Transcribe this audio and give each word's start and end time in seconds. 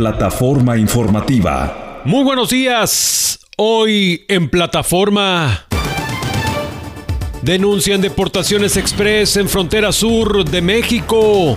Plataforma 0.00 0.78
informativa. 0.78 2.00
Muy 2.06 2.24
buenos 2.24 2.48
días. 2.48 3.38
Hoy 3.58 4.24
en 4.28 4.48
plataforma. 4.48 5.66
Denuncian 7.42 8.00
deportaciones 8.00 8.78
express 8.78 9.36
en 9.36 9.46
frontera 9.46 9.92
sur 9.92 10.42
de 10.46 10.62
México. 10.62 11.54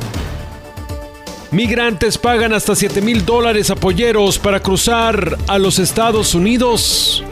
Migrantes 1.52 2.18
pagan 2.18 2.52
hasta 2.52 2.76
7 2.76 3.02
mil 3.02 3.26
dólares 3.26 3.70
a 3.70 3.78
polleros 3.78 4.38
para 4.38 4.60
cruzar 4.60 5.38
a 5.48 5.58
los 5.58 5.80
Estados 5.80 6.36
Unidos. 6.36 7.24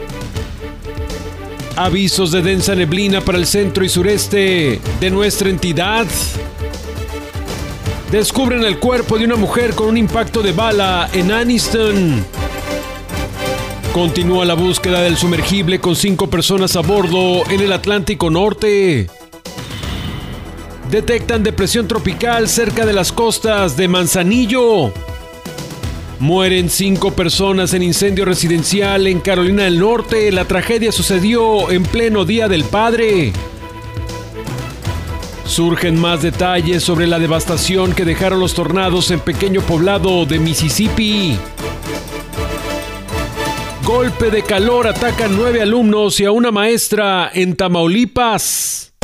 Avisos 1.76 2.32
de 2.32 2.40
densa 2.40 2.74
neblina 2.74 3.20
para 3.20 3.36
el 3.36 3.44
centro 3.44 3.84
y 3.84 3.90
sureste 3.90 4.80
de 4.98 5.10
nuestra 5.10 5.50
entidad. 5.50 6.06
Descubren 8.12 8.62
el 8.62 8.78
cuerpo 8.78 9.16
de 9.16 9.24
una 9.24 9.36
mujer 9.36 9.74
con 9.74 9.88
un 9.88 9.96
impacto 9.96 10.42
de 10.42 10.52
bala 10.52 11.08
en 11.14 11.32
Aniston. 11.32 12.22
Continúa 13.94 14.44
la 14.44 14.52
búsqueda 14.52 15.00
del 15.00 15.16
sumergible 15.16 15.80
con 15.80 15.96
cinco 15.96 16.28
personas 16.28 16.76
a 16.76 16.80
bordo 16.80 17.42
en 17.48 17.62
el 17.62 17.72
Atlántico 17.72 18.28
Norte. 18.28 19.08
Detectan 20.90 21.42
depresión 21.42 21.88
tropical 21.88 22.50
cerca 22.50 22.84
de 22.84 22.92
las 22.92 23.12
costas 23.12 23.78
de 23.78 23.88
Manzanillo. 23.88 24.92
Mueren 26.18 26.68
cinco 26.68 27.12
personas 27.12 27.72
en 27.72 27.82
incendio 27.82 28.26
residencial 28.26 29.06
en 29.06 29.20
Carolina 29.20 29.62
del 29.62 29.78
Norte. 29.78 30.30
La 30.32 30.44
tragedia 30.44 30.92
sucedió 30.92 31.70
en 31.70 31.82
pleno 31.82 32.26
Día 32.26 32.46
del 32.46 32.64
Padre. 32.64 33.32
Surgen 35.52 36.00
más 36.00 36.22
detalles 36.22 36.82
sobre 36.82 37.06
la 37.06 37.18
devastación 37.18 37.92
que 37.92 38.06
dejaron 38.06 38.40
los 38.40 38.54
tornados 38.54 39.10
en 39.10 39.20
pequeño 39.20 39.60
poblado 39.60 40.24
de 40.24 40.38
Mississippi. 40.38 41.36
Golpe 43.84 44.30
de 44.30 44.44
calor 44.44 44.86
ataca 44.86 45.28
nueve 45.28 45.60
alumnos 45.60 46.18
y 46.20 46.24
a 46.24 46.30
una 46.30 46.50
maestra 46.50 47.30
en 47.34 47.54
Tamaulipas. 47.54 48.94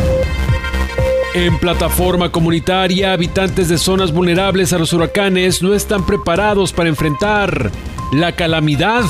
En 1.34 1.58
plataforma 1.58 2.32
comunitaria, 2.32 3.12
habitantes 3.12 3.68
de 3.68 3.76
zonas 3.76 4.10
vulnerables 4.10 4.72
a 4.72 4.78
los 4.78 4.94
huracanes 4.94 5.62
no 5.62 5.74
están 5.74 6.06
preparados 6.06 6.72
para 6.72 6.88
enfrentar 6.88 7.70
la 8.10 8.34
calamidad. 8.34 9.04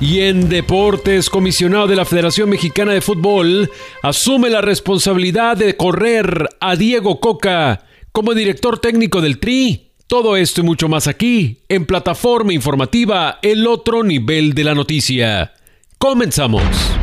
Y 0.00 0.20
en 0.20 0.48
deportes, 0.48 1.30
comisionado 1.30 1.86
de 1.86 1.96
la 1.96 2.04
Federación 2.04 2.50
Mexicana 2.50 2.92
de 2.92 3.00
Fútbol 3.00 3.70
asume 4.02 4.50
la 4.50 4.60
responsabilidad 4.60 5.56
de 5.56 5.76
correr 5.76 6.48
a 6.60 6.76
Diego 6.76 7.20
Coca 7.20 7.84
como 8.12 8.34
director 8.34 8.78
técnico 8.78 9.20
del 9.20 9.38
Tri. 9.38 9.90
Todo 10.06 10.36
esto 10.36 10.60
y 10.60 10.64
mucho 10.64 10.88
más 10.88 11.06
aquí, 11.06 11.62
en 11.68 11.86
plataforma 11.86 12.52
informativa, 12.52 13.38
el 13.40 13.66
otro 13.66 14.02
nivel 14.02 14.52
de 14.52 14.64
la 14.64 14.74
noticia. 14.74 15.52
Comenzamos. 15.98 16.62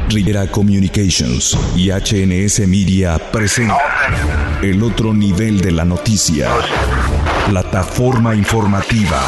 Rivera 0.10 0.46
Communications 0.52 1.58
y 1.76 1.90
HNS 1.90 2.68
Media 2.68 3.18
presenta 3.32 4.60
el 4.62 4.84
otro 4.84 5.14
nivel 5.14 5.60
de 5.60 5.72
la 5.72 5.86
noticia. 5.86 6.50
Plataforma 7.48 8.36
informativa. 8.36 9.20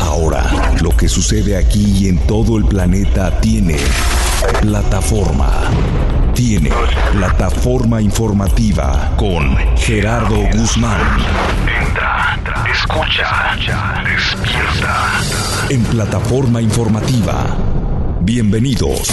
Ahora, 0.00 0.74
lo 0.80 0.90
que 0.90 1.08
sucede 1.08 1.56
aquí 1.56 1.98
y 1.98 2.08
en 2.08 2.18
todo 2.26 2.56
el 2.56 2.64
planeta 2.64 3.40
tiene 3.40 3.76
plataforma. 4.60 5.50
Tiene 6.34 6.70
plataforma 7.12 8.00
informativa 8.00 9.12
con 9.16 9.56
Gerardo 9.76 10.36
Guzmán. 10.52 11.00
Entra, 11.80 12.38
escucha, 12.72 13.56
despierta. 14.04 15.20
En 15.70 15.82
plataforma 15.84 16.60
informativa. 16.60 17.56
Bienvenidos. 18.20 19.08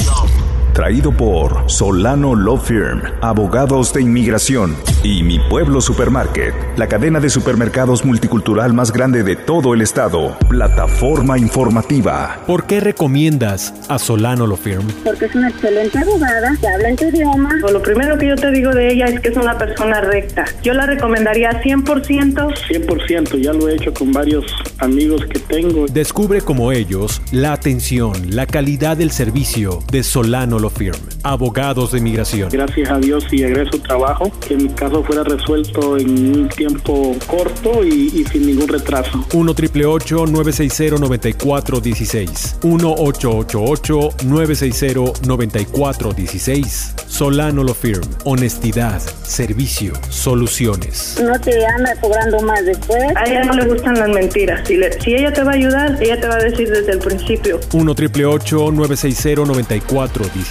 Traído 0.81 1.11
por 1.11 1.69
Solano 1.69 2.35
Law 2.35 2.57
Firm, 2.57 3.03
abogados 3.21 3.93
de 3.93 4.01
inmigración 4.01 4.75
y 5.03 5.21
Mi 5.21 5.37
Pueblo 5.37 5.79
Supermarket, 5.79 6.55
la 6.75 6.87
cadena 6.87 7.19
de 7.19 7.29
supermercados 7.29 8.03
multicultural 8.03 8.73
más 8.73 8.91
grande 8.91 9.21
de 9.21 9.35
todo 9.35 9.75
el 9.75 9.83
estado. 9.83 10.35
Plataforma 10.49 11.37
informativa. 11.37 12.41
¿Por 12.47 12.65
qué 12.65 12.79
recomiendas 12.79 13.75
a 13.89 13.99
Solano 13.99 14.47
Law 14.47 14.57
Firm? 14.57 14.87
Porque 15.03 15.25
es 15.25 15.35
una 15.35 15.49
excelente 15.49 15.99
abogada, 15.99 16.57
que 16.59 16.67
habla 16.67 16.89
en 16.89 16.95
tu 16.95 17.05
idioma. 17.09 17.51
Lo 17.71 17.83
primero 17.83 18.17
que 18.17 18.29
yo 18.29 18.35
te 18.35 18.49
digo 18.49 18.71
de 18.71 18.91
ella 18.91 19.05
es 19.05 19.19
que 19.19 19.29
es 19.29 19.37
una 19.37 19.55
persona 19.59 20.01
recta. 20.01 20.45
Yo 20.63 20.73
la 20.73 20.87
recomendaría 20.87 21.61
100%. 21.61 21.83
100%, 21.83 23.39
ya 23.39 23.53
lo 23.53 23.69
he 23.69 23.75
hecho 23.75 23.93
con 23.93 24.11
varios 24.11 24.45
amigos 24.79 25.27
que 25.27 25.37
tengo. 25.37 25.85
Descubre 25.85 26.41
como 26.41 26.71
ellos 26.71 27.21
la 27.31 27.53
atención, 27.53 28.13
la 28.31 28.47
calidad 28.47 28.97
del 28.97 29.11
servicio 29.11 29.83
de 29.91 30.01
Solano 30.01 30.57
Law 30.57 30.70
Firm, 30.71 30.97
abogados 31.23 31.91
de 31.91 31.99
inmigración. 31.99 32.49
Gracias 32.51 32.89
a 32.89 32.97
Dios 32.99 33.23
y 33.31 33.43
egreso 33.43 33.77
trabajo, 33.81 34.31
que 34.47 34.55
mi 34.55 34.69
caso 34.69 35.03
fuera 35.03 35.23
resuelto 35.23 35.97
en 35.97 36.35
un 36.35 36.49
tiempo 36.49 37.15
corto 37.27 37.83
y, 37.83 38.11
y 38.13 38.25
sin 38.31 38.45
ningún 38.47 38.67
retraso. 38.67 39.23
1 39.33 39.53
triple 39.53 39.83
960 39.83 40.97
9416 40.99 42.57
1 42.63 42.93
888 42.97 44.09
960 44.25 45.27
9416 45.27 46.95
Solano 47.07 47.63
Law 47.63 47.73
Firm. 47.75 48.01
Honestidad, 48.23 49.01
servicio, 49.23 49.93
soluciones. 50.09 51.19
No 51.21 51.39
te 51.41 51.65
anda 51.65 51.93
cobrando 51.99 52.39
más 52.41 52.65
después. 52.65 53.01
A 53.15 53.23
ella 53.25 53.43
no 53.45 53.53
le 53.53 53.65
gustan 53.67 53.95
las 53.95 54.09
mentiras. 54.09 54.65
Si, 54.67 54.77
le- 54.77 54.99
si 55.01 55.13
ella 55.15 55.31
te 55.33 55.43
va 55.43 55.51
a 55.51 55.55
ayudar, 55.55 55.97
ella 56.01 56.19
te 56.19 56.27
va 56.27 56.35
a 56.35 56.43
decir 56.43 56.69
desde 56.69 56.93
el 56.93 56.99
principio. 56.99 57.59
1 57.73 57.95
triple 57.95 58.23
960 58.23 59.41
9416 59.45 60.50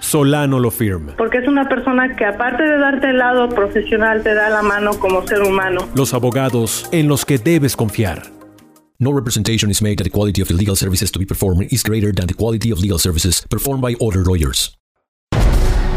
Solano 0.00 0.58
Law 0.58 0.70
Firm. 0.70 1.14
Porque 1.16 1.38
es 1.38 1.48
una 1.48 1.68
persona 1.68 2.16
que 2.16 2.24
aparte 2.24 2.62
de 2.62 2.78
darte 2.78 3.10
el 3.10 3.18
lado 3.18 3.48
profesional, 3.48 4.22
te 4.22 4.34
da 4.34 4.48
la 4.50 4.62
mano 4.62 4.98
como 4.98 5.26
ser 5.26 5.42
humano. 5.42 5.88
Los 5.94 6.12
abogados 6.12 6.88
en 6.92 7.08
los 7.08 7.24
que 7.24 7.38
debes 7.38 7.76
confiar. 7.76 8.22
No 8.98 9.12
representation 9.12 9.70
is 9.70 9.82
made 9.82 9.96
that 9.96 10.04
the 10.04 10.10
quality 10.10 10.42
of 10.42 10.48
the 10.48 10.54
legal 10.54 10.76
services 10.76 11.10
to 11.10 11.18
be 11.18 11.26
performed 11.26 11.72
is 11.72 11.82
greater 11.82 12.12
than 12.12 12.26
the 12.26 12.34
quality 12.34 12.70
of 12.72 12.80
legal 12.80 12.98
services 12.98 13.44
performed 13.48 13.82
by 13.82 13.94
other 14.04 14.24
lawyers. 14.24 14.76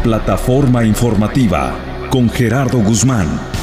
Plataforma 0.02 0.84
informativa 0.84 1.74
con 2.10 2.28
Gerardo 2.30 2.78
Guzmán. 2.78 3.55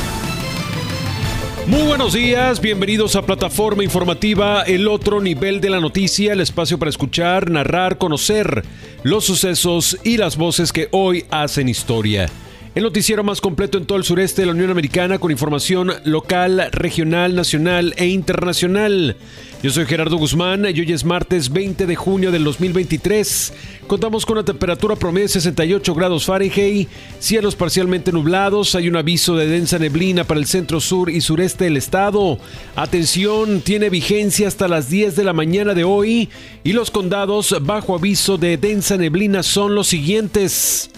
Muy 1.67 1.83
buenos 1.83 2.11
días, 2.13 2.59
bienvenidos 2.59 3.15
a 3.15 3.25
Plataforma 3.25 3.85
Informativa, 3.85 4.63
el 4.63 4.89
otro 4.89 5.21
nivel 5.21 5.61
de 5.61 5.69
la 5.69 5.79
noticia, 5.79 6.33
el 6.33 6.41
espacio 6.41 6.77
para 6.77 6.89
escuchar, 6.89 7.49
narrar, 7.49 7.97
conocer 7.97 8.65
los 9.03 9.23
sucesos 9.23 9.97
y 10.03 10.17
las 10.17 10.35
voces 10.35 10.73
que 10.73 10.89
hoy 10.91 11.25
hacen 11.31 11.69
historia. 11.69 12.29
El 12.75 12.81
noticiero 12.81 13.23
más 13.23 13.39
completo 13.39 13.77
en 13.77 13.85
todo 13.85 13.99
el 13.99 14.03
sureste 14.03 14.41
de 14.41 14.47
la 14.47 14.53
Unión 14.53 14.71
Americana 14.71 15.19
con 15.19 15.29
información 15.29 15.91
local, 16.05 16.69
regional, 16.71 17.35
nacional 17.35 17.93
e 17.97 18.07
internacional. 18.07 19.15
Yo 19.61 19.69
soy 19.69 19.85
Gerardo 19.85 20.17
Guzmán 20.17 20.65
y 20.65 20.79
hoy 20.79 20.91
es 20.91 21.05
martes 21.05 21.53
20 21.53 21.85
de 21.85 21.95
junio 21.95 22.31
del 22.31 22.43
2023. 22.43 23.53
Contamos 23.85 24.25
con 24.25 24.37
una 24.37 24.45
temperatura 24.45 24.95
promedio 24.95 25.25
de 25.25 25.33
68 25.33 25.93
grados 25.93 26.25
Fahrenheit, 26.25 26.89
cielos 27.19 27.55
parcialmente 27.55 28.11
nublados, 28.11 28.73
hay 28.73 28.87
un 28.87 28.95
aviso 28.95 29.35
de 29.35 29.45
densa 29.45 29.77
neblina 29.77 30.23
para 30.23 30.39
el 30.39 30.47
centro 30.47 30.81
sur 30.81 31.11
y 31.11 31.21
sureste 31.21 31.65
del 31.65 31.77
estado. 31.77 32.39
Atención, 32.75 33.61
tiene 33.61 33.91
vigencia 33.91 34.47
hasta 34.47 34.67
las 34.67 34.89
10 34.89 35.15
de 35.15 35.23
la 35.23 35.33
mañana 35.33 35.75
de 35.75 35.83
hoy 35.83 36.27
y 36.63 36.73
los 36.73 36.89
condados 36.89 37.55
bajo 37.61 37.93
aviso 37.93 38.39
de 38.39 38.57
densa 38.57 38.97
neblina 38.97 39.43
son 39.43 39.75
los 39.75 39.85
siguientes. 39.85 40.89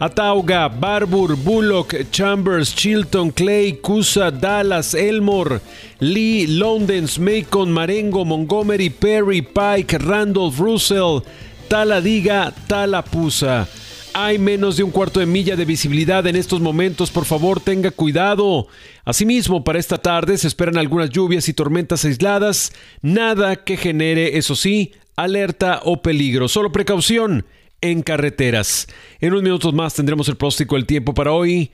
Atauga, 0.00 0.68
Barbour, 0.68 1.36
Bullock, 1.36 2.10
Chambers, 2.10 2.74
Chilton, 2.74 3.30
Clay, 3.30 3.80
Cusa, 3.80 4.30
Dallas, 4.30 4.94
Elmore, 4.94 5.60
Lee, 6.00 6.46
Londens, 6.46 7.18
Macon, 7.18 7.70
Marengo, 7.70 8.24
Montgomery, 8.24 8.90
Perry, 8.90 9.42
Pike, 9.42 9.98
Randolph, 9.98 10.58
Russell, 10.58 11.20
Taladiga, 11.68 12.52
Talapusa. 12.66 13.68
Hay 14.16 14.38
menos 14.38 14.76
de 14.76 14.84
un 14.84 14.92
cuarto 14.92 15.18
de 15.18 15.26
milla 15.26 15.56
de 15.56 15.64
visibilidad 15.64 16.24
en 16.26 16.36
estos 16.36 16.60
momentos, 16.60 17.10
por 17.10 17.24
favor 17.24 17.60
tenga 17.60 17.90
cuidado. 17.90 18.68
Asimismo, 19.04 19.64
para 19.64 19.80
esta 19.80 19.98
tarde 19.98 20.38
se 20.38 20.46
esperan 20.46 20.78
algunas 20.78 21.10
lluvias 21.10 21.48
y 21.48 21.52
tormentas 21.52 22.04
aisladas, 22.04 22.72
nada 23.02 23.56
que 23.56 23.76
genere, 23.76 24.38
eso 24.38 24.54
sí, 24.54 24.92
alerta 25.16 25.80
o 25.84 26.00
peligro, 26.00 26.46
solo 26.48 26.70
precaución 26.70 27.44
en 27.84 28.02
carreteras. 28.02 28.86
En 29.20 29.30
unos 29.30 29.42
minutos 29.42 29.74
más 29.74 29.94
tendremos 29.94 30.28
el 30.28 30.36
pronóstico 30.36 30.74
del 30.76 30.86
tiempo 30.86 31.12
para 31.12 31.32
hoy 31.32 31.70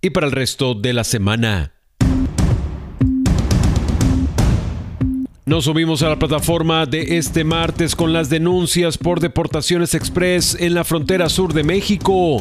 y 0.00 0.10
para 0.10 0.26
el 0.26 0.32
resto 0.32 0.74
de 0.74 0.92
la 0.92 1.04
semana. 1.04 1.72
Nos 5.46 5.64
subimos 5.64 6.02
a 6.02 6.08
la 6.08 6.16
plataforma 6.16 6.86
de 6.86 7.18
este 7.18 7.44
martes 7.44 7.94
con 7.94 8.12
las 8.12 8.30
denuncias 8.30 8.98
por 8.98 9.20
deportaciones 9.20 9.94
express 9.94 10.60
en 10.60 10.74
la 10.74 10.84
frontera 10.84 11.28
sur 11.28 11.52
de 11.52 11.62
México. 11.62 12.38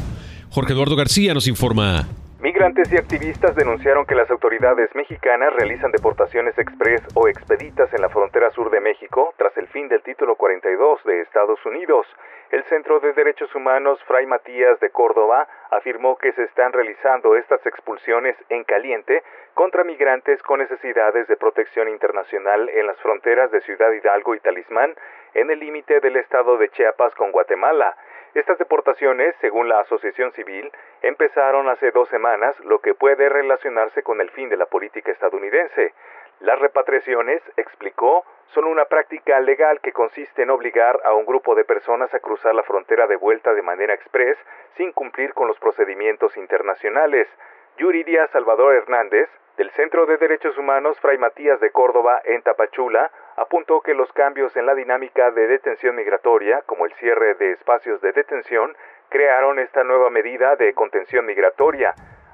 Jorge 0.49 0.73
Eduardo 0.73 0.95
García 0.95 1.33
nos 1.33 1.47
informa. 1.47 2.07
Migrantes 2.41 2.91
y 2.91 2.97
activistas 2.97 3.55
denunciaron 3.55 4.05
que 4.05 4.15
las 4.15 4.29
autoridades 4.31 4.89
mexicanas 4.95 5.53
realizan 5.53 5.91
deportaciones 5.91 6.57
express 6.57 7.01
o 7.13 7.27
expeditas 7.27 7.93
en 7.93 8.01
la 8.01 8.09
frontera 8.09 8.51
sur 8.51 8.71
de 8.71 8.81
México 8.81 9.33
tras 9.37 9.55
el 9.57 9.67
fin 9.67 9.87
del 9.87 10.01
título 10.01 10.35
42 10.35 10.99
de 11.05 11.21
Estados 11.21 11.59
Unidos. 11.65 12.05
El 12.53 12.63
Centro 12.65 12.99
de 12.99 13.13
Derechos 13.13 13.55
Humanos 13.55 13.99
Fray 14.03 14.27
Matías 14.27 14.79
de 14.79 14.91
Córdoba 14.91 15.47
afirmó 15.71 16.19
que 16.19 16.33
se 16.33 16.43
están 16.43 16.71
realizando 16.71 17.35
estas 17.35 17.65
expulsiones 17.65 18.35
en 18.49 18.63
caliente 18.63 19.23
contra 19.55 19.83
migrantes 19.83 20.39
con 20.43 20.59
necesidades 20.59 21.27
de 21.27 21.35
protección 21.35 21.89
internacional 21.89 22.69
en 22.69 22.85
las 22.85 23.01
fronteras 23.01 23.49
de 23.49 23.61
Ciudad 23.61 23.91
Hidalgo 23.91 24.35
y 24.35 24.39
Talismán 24.39 24.93
en 25.33 25.49
el 25.49 25.57
límite 25.57 25.99
del 25.99 26.15
estado 26.17 26.59
de 26.59 26.69
Chiapas 26.69 27.15
con 27.15 27.31
Guatemala. 27.31 27.97
Estas 28.35 28.59
deportaciones, 28.59 29.35
según 29.41 29.67
la 29.67 29.79
Asociación 29.79 30.31
Civil, 30.33 30.71
empezaron 31.01 31.67
hace 31.69 31.89
dos 31.89 32.07
semanas, 32.09 32.55
lo 32.59 32.81
que 32.81 32.93
puede 32.93 33.29
relacionarse 33.29 34.03
con 34.03 34.21
el 34.21 34.29
fin 34.29 34.49
de 34.49 34.57
la 34.57 34.67
política 34.67 35.11
estadounidense. 35.11 35.91
Las 36.39 36.59
repatriaciones, 36.59 37.41
explicó, 37.57 38.23
son 38.53 38.65
una 38.65 38.85
práctica 38.85 39.39
legal 39.39 39.79
que 39.81 39.91
consiste 39.91 40.43
en 40.43 40.51
obligar 40.51 40.99
a 41.03 41.13
un 41.13 41.25
grupo 41.25 41.55
de 41.55 41.65
personas 41.65 42.13
a 42.13 42.19
cruzar 42.19 42.53
la 42.53 42.63
frontera 42.63 43.07
de 43.07 43.15
vuelta 43.15 43.53
de 43.53 43.61
manera 43.61 43.93
express 43.93 44.37
sin 44.77 44.91
cumplir 44.91 45.33
con 45.33 45.47
los 45.47 45.59
procedimientos 45.59 46.37
internacionales. 46.37 47.27
Yuridia 47.77 48.27
Salvador 48.27 48.75
Hernández, 48.75 49.29
del 49.57 49.71
Centro 49.71 50.05
de 50.05 50.17
Derechos 50.17 50.57
Humanos 50.57 50.99
Fray 50.99 51.17
Matías 51.17 51.59
de 51.59 51.71
Córdoba 51.71 52.21
en 52.25 52.41
Tapachula, 52.43 53.11
apuntó 53.37 53.81
que 53.81 53.93
los 53.95 54.11
cambios 54.13 54.55
en 54.55 54.65
la 54.65 54.75
dinámica 54.75 55.31
de 55.31 55.47
detención 55.47 55.95
migratoria, 55.95 56.61
como 56.65 56.85
el 56.85 56.93
cierre 56.93 57.33
de 57.35 57.51
espacios 57.51 58.01
de 58.01 58.11
detención, 58.11 58.75
crearon 59.09 59.59
esta 59.59 59.83
nueva 59.83 60.09
medida 60.09 60.55
de 60.55 60.73
contención 60.73 61.25
migratoria. 61.25 61.93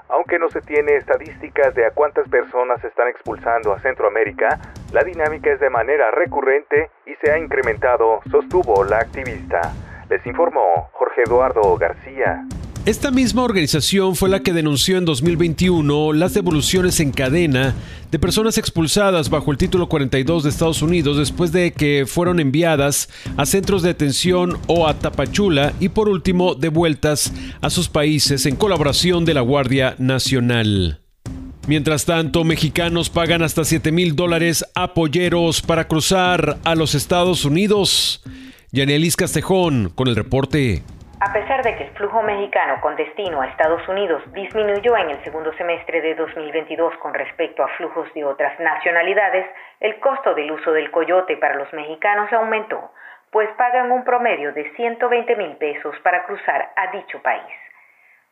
Aunque 0.10 0.40
no 0.40 0.50
se 0.50 0.62
tiene 0.62 0.96
estadísticas 0.96 1.76
de 1.76 1.86
a 1.86 1.92
cuántas 1.92 2.28
personas 2.28 2.84
están 2.84 3.08
expulsando 3.08 3.72
a 3.72 3.80
Centroamérica, 3.80 4.60
la 4.92 5.04
dinámica 5.04 5.52
es 5.52 5.60
de 5.60 5.70
manera 5.70 6.10
recurrente 6.10 6.90
y 7.06 7.14
se 7.24 7.32
ha 7.32 7.38
incrementado, 7.38 8.20
sostuvo 8.32 8.84
la 8.84 8.98
activista. 8.98 9.62
Les 10.10 10.26
informó 10.26 10.90
Jorge 10.94 11.22
Eduardo 11.22 11.78
García. 11.78 12.44
Esta 12.86 13.12
misma 13.12 13.44
organización 13.44 14.16
fue 14.16 14.30
la 14.30 14.40
que 14.40 14.54
denunció 14.54 14.98
en 14.98 15.06
2021 15.06 16.14
las 16.14 16.34
devoluciones 16.34 17.00
en 17.02 17.12
cadena 17.12 17.76
de 18.10 18.20
personas 18.20 18.58
expulsadas 18.58 19.30
bajo 19.30 19.52
el 19.52 19.58
título 19.58 19.90
42 19.90 20.44
de 20.44 20.50
Estados 20.50 20.82
Unidos 20.82 21.18
después 21.18 21.52
de 21.52 21.74
que 21.74 22.06
fueron 22.08 22.40
enviadas 22.40 23.10
a 23.36 23.46
centros 23.46 23.82
de 23.82 23.90
detención 23.90 24.58
o 24.68 24.88
a 24.88 24.98
Tapachula 24.98 25.74
y 25.82 25.90
por 25.90 26.08
último 26.08 26.56
devueltas 26.56 27.34
a 27.62 27.70
sus 27.70 27.90
países 27.90 28.46
en 28.46 28.56
colaboración 28.56 29.26
de 29.26 29.34
la 29.34 29.42
Guardia 29.42 29.96
Nacional. 30.00 31.02
Mientras 31.68 32.06
tanto, 32.06 32.46
mexicanos 32.46 33.10
pagan 33.10 33.44
hasta 33.44 33.66
7 33.66 33.92
mil 33.92 34.16
dólares 34.16 34.66
a 34.74 34.94
polleros 34.94 35.62
para 35.62 35.88
cruzar 35.88 36.58
a 36.64 36.76
los 36.76 36.96
Estados 36.96 37.46
Unidos. 37.46 38.24
Yanelis 38.72 39.18
Castejón 39.18 39.92
con 39.94 40.08
el 40.08 40.16
reporte. 40.16 40.82
A 41.22 41.34
pesar 41.34 41.64
de 41.64 41.76
que 41.76 41.84
el 41.84 41.90
flujo 41.98 42.22
mexicano 42.22 42.80
con 42.80 42.96
destino 42.96 43.42
a 43.42 43.48
Estados 43.48 43.86
Unidos 43.90 44.24
disminuyó 44.32 44.96
en 44.96 45.10
el 45.10 45.22
segundo 45.26 45.52
semestre 45.58 46.00
de 46.00 46.16
2022 46.16 46.96
con 47.00 47.14
respecto 47.14 47.62
a 47.62 47.68
flujos 47.76 48.08
de 48.14 48.24
otras 48.24 48.58
nacionalidades, 48.58 49.46
el 49.82 50.00
costo 50.00 50.34
del 50.34 50.50
uso 50.50 50.72
del 50.72 50.90
coyote 50.92 51.36
para 51.36 51.56
los 51.56 51.74
mexicanos 51.74 52.32
aumentó, 52.32 52.94
pues 53.32 53.50
pagan 53.58 53.92
un 53.92 54.06
promedio 54.06 54.54
de 54.54 54.72
120 54.76 55.36
mil 55.36 55.58
pesos 55.58 55.94
para 56.04 56.24
cruzar 56.24 56.72
a 56.78 56.88
dicho 56.92 57.22
país. 57.22 57.52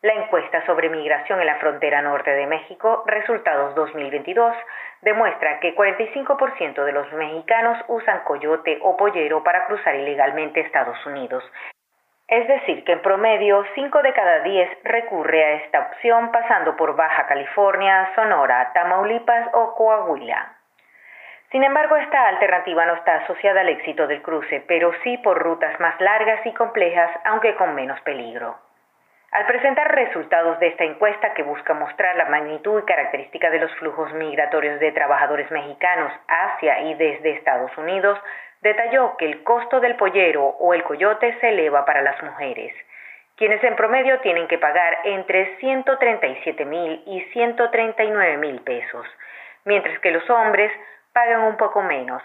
La 0.00 0.14
encuesta 0.14 0.64
sobre 0.64 0.88
migración 0.88 1.40
en 1.40 1.46
la 1.46 1.56
frontera 1.56 2.00
norte 2.00 2.30
de 2.30 2.46
México, 2.46 3.04
resultados 3.04 3.74
2022, 3.74 4.56
demuestra 5.02 5.60
que 5.60 5.76
45% 5.76 6.84
de 6.84 6.92
los 6.92 7.12
mexicanos 7.12 7.76
usan 7.88 8.24
coyote 8.24 8.78
o 8.80 8.96
pollero 8.96 9.44
para 9.44 9.66
cruzar 9.66 9.94
ilegalmente 9.94 10.60
Estados 10.60 11.04
Unidos, 11.04 11.44
es 12.28 12.46
decir, 12.46 12.84
que 12.84 12.92
en 12.92 13.00
promedio 13.00 13.64
5 13.74 14.02
de 14.02 14.12
cada 14.12 14.40
10 14.40 14.68
recurre 14.84 15.44
a 15.44 15.52
esta 15.64 15.80
opción 15.80 16.30
pasando 16.30 16.76
por 16.76 16.94
Baja 16.94 17.26
California, 17.26 18.10
Sonora, 18.14 18.70
Tamaulipas 18.74 19.48
o 19.54 19.74
Coahuila. 19.74 20.54
Sin 21.50 21.64
embargo, 21.64 21.96
esta 21.96 22.28
alternativa 22.28 22.84
no 22.84 22.94
está 22.96 23.16
asociada 23.16 23.62
al 23.62 23.70
éxito 23.70 24.06
del 24.06 24.20
cruce, 24.20 24.62
pero 24.68 24.92
sí 25.02 25.16
por 25.18 25.38
rutas 25.38 25.80
más 25.80 25.98
largas 26.02 26.44
y 26.44 26.52
complejas, 26.52 27.10
aunque 27.24 27.54
con 27.56 27.74
menos 27.74 27.98
peligro. 28.02 28.58
Al 29.30 29.46
presentar 29.46 29.94
resultados 29.94 30.58
de 30.58 30.68
esta 30.68 30.84
encuesta 30.84 31.32
que 31.32 31.42
busca 31.42 31.72
mostrar 31.72 32.16
la 32.16 32.26
magnitud 32.26 32.82
y 32.82 32.86
característica 32.86 33.50
de 33.50 33.60
los 33.60 33.74
flujos 33.76 34.12
migratorios 34.12 34.80
de 34.80 34.92
trabajadores 34.92 35.50
mexicanos 35.50 36.12
hacia 36.28 36.80
y 36.80 36.94
desde 36.94 37.32
Estados 37.32 37.76
Unidos, 37.78 38.18
detalló 38.62 39.16
que 39.16 39.26
el 39.26 39.42
costo 39.44 39.80
del 39.80 39.96
pollero 39.96 40.44
o 40.44 40.74
el 40.74 40.82
coyote 40.84 41.38
se 41.40 41.48
eleva 41.50 41.84
para 41.84 42.02
las 42.02 42.22
mujeres, 42.22 42.72
quienes 43.36 43.62
en 43.62 43.76
promedio 43.76 44.18
tienen 44.20 44.48
que 44.48 44.58
pagar 44.58 44.98
entre 45.04 45.56
137 45.58 46.64
mil 46.64 47.02
y 47.06 47.20
139 47.32 48.36
mil 48.38 48.60
pesos, 48.62 49.06
mientras 49.64 49.98
que 50.00 50.10
los 50.10 50.28
hombres 50.28 50.72
pagan 51.12 51.42
un 51.42 51.56
poco 51.56 51.82
menos, 51.82 52.22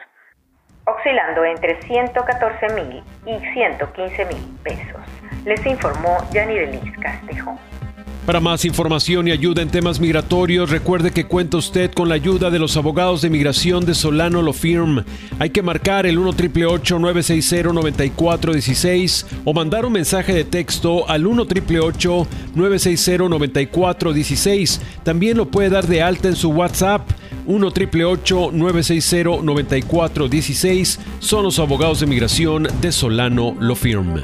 oscilando 0.85 1.45
entre 1.45 1.81
114 1.81 2.68
mil 2.74 3.03
y 3.25 3.39
115 3.53 4.25
mil 4.25 4.59
pesos. 4.63 5.01
Les 5.45 5.65
informó 5.65 6.18
Yanirelis 6.31 6.97
Castejón. 7.00 7.73
Para 8.25 8.40
más 8.40 8.64
información 8.64 9.28
y 9.28 9.31
ayuda 9.31 9.62
en 9.62 9.70
temas 9.70 10.00
migratorios, 10.00 10.70
recuerde 10.70 11.12
que 11.12 11.25
cuenta 11.25 11.58
usted 11.58 11.92
con 11.92 12.08
la 12.08 12.16
ayuda 12.16 12.50
de 12.50 12.58
los 12.58 12.78
abogados 12.78 13.22
de 13.22 13.30
migración 13.30 13.86
de 13.86 13.94
Solano 13.94 14.42
Lo 14.42 14.54
Firm. 14.54 15.04
Hay 15.40 15.50
que 15.50 15.62
marcar 15.62 16.06
el 16.06 16.18
1 16.18 16.31
960 16.31 17.74
9416 17.74 19.25
o 19.44 19.54
mandar 19.54 19.86
un 19.86 19.92
mensaje 19.92 20.34
de 20.34 20.46
texto 20.46 21.10
al 21.10 21.28
1 21.28 21.48
960 22.56 23.28
9416. 23.28 24.81
También 25.04 25.36
lo 25.36 25.52
puede 25.52 25.69
dar 25.69 25.86
de 25.86 26.02
alta 26.02 26.30
en 26.30 26.38
su 26.38 26.52
WhatsApp 26.52 27.02
1 27.46 27.74
960 28.54 29.42
9416. 29.44 31.00
Son 31.19 31.44
los 31.44 31.60
abogados 31.60 32.00
de 32.00 32.06
migración 32.06 32.69
de 32.80 32.94
Solano 32.94 33.58
Lo 33.60 33.76
Firm. 33.76 34.24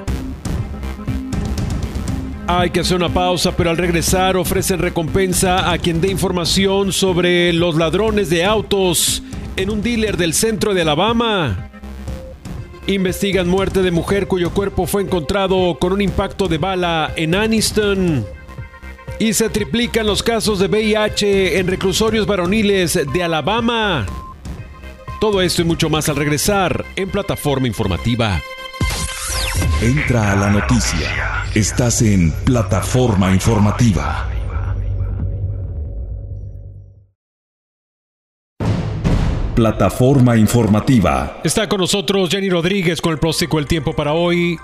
Hay 2.52 2.72
que 2.72 2.80
hacer 2.80 2.98
una 2.98 3.10
pausa, 3.10 3.56
pero 3.56 3.70
al 3.70 3.78
regresar 3.78 4.36
ofrecen 4.36 4.80
recompensa 4.80 5.72
a 5.72 5.78
quien 5.78 6.02
dé 6.02 6.10
información 6.10 6.92
sobre 6.92 7.54
los 7.54 7.76
ladrones 7.76 8.32
de 8.32 8.44
autos 8.44 9.22
en 9.56 9.70
un 9.70 9.84
dealer 9.84 10.18
del 10.18 10.34
centro 10.34 10.74
de 10.74 10.82
Alabama. 10.82 11.70
Investigan 12.88 13.48
muerte 13.48 13.84
de 13.84 13.92
mujer 13.92 14.28
cuyo 14.28 14.50
cuerpo 14.50 14.88
fue 14.88 15.04
encontrado 15.04 15.78
con 15.80 15.94
un 15.94 16.02
impacto 16.02 16.48
de 16.48 16.58
bala 16.58 17.14
en 17.16 17.36
Aniston. 17.36 18.26
Y 19.20 19.34
se 19.34 19.50
triplican 19.50 20.08
los 20.08 20.24
casos 20.24 20.58
de 20.58 20.66
VIH 20.66 21.60
en 21.60 21.68
reclusorios 21.68 22.26
varoniles 22.26 23.00
de 23.14 23.24
Alabama. 23.24 24.08
Todo 25.22 25.44
esto 25.44 25.62
y 25.62 25.66
mucho 25.66 25.88
más 25.92 26.10
al 26.10 26.16
regresar 26.16 26.84
en 26.96 27.12
plataforma 27.12 27.68
informativa. 27.68 28.42
Entra 29.84 30.32
a 30.32 30.36
la 30.36 30.50
noticia. 30.50 31.39
Estás 31.56 32.04
en 32.04 32.32
plataforma 32.46 33.34
informativa. 33.34 34.30
Plataforma 39.56 40.38
informativa. 40.38 41.42
Está 41.44 41.68
con 41.68 41.80
nosotros 41.80 42.30
Jenny 42.30 42.52
Rodríguez 42.52 43.02
con 43.02 43.14
el 43.14 43.18
próximo 43.18 43.58
del 43.58 43.66
tiempo 43.66 43.94
para 43.94 44.14
hoy 44.14 44.60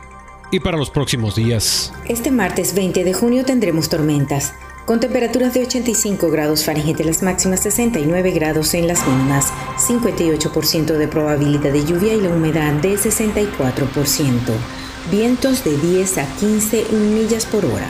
y 0.52 0.60
para 0.60 0.78
los 0.78 0.92
próximos 0.92 1.36
días. 1.36 1.92
Este 2.08 2.30
martes 2.30 2.76
20 2.76 3.04
de 3.04 3.14
junio 3.16 3.46
tendremos 3.46 3.90
tormentas, 3.90 4.54
con 4.86 5.00
temperaturas 5.00 5.56
de 5.56 5.64
85 5.64 6.30
grados 6.30 6.64
Fahrenheit 6.64 7.00
en 7.00 7.08
las 7.08 7.24
máximas, 7.24 7.64
69 7.64 8.30
grados 8.30 8.76
en 8.76 8.88
las 8.88 9.08
mínimas, 9.08 9.52
58% 9.78 10.98
de 11.00 11.08
probabilidad 11.08 11.74
de 11.74 11.84
lluvia 11.84 12.14
y 12.14 12.22
la 12.22 12.30
humedad 12.30 12.74
de 12.74 12.94
64% 12.94 14.85
vientos 15.12 15.64
de 15.64 15.78
10 15.78 16.18
a 16.18 16.26
15 16.40 16.86
millas 16.92 17.46
por 17.46 17.66
hora. 17.66 17.88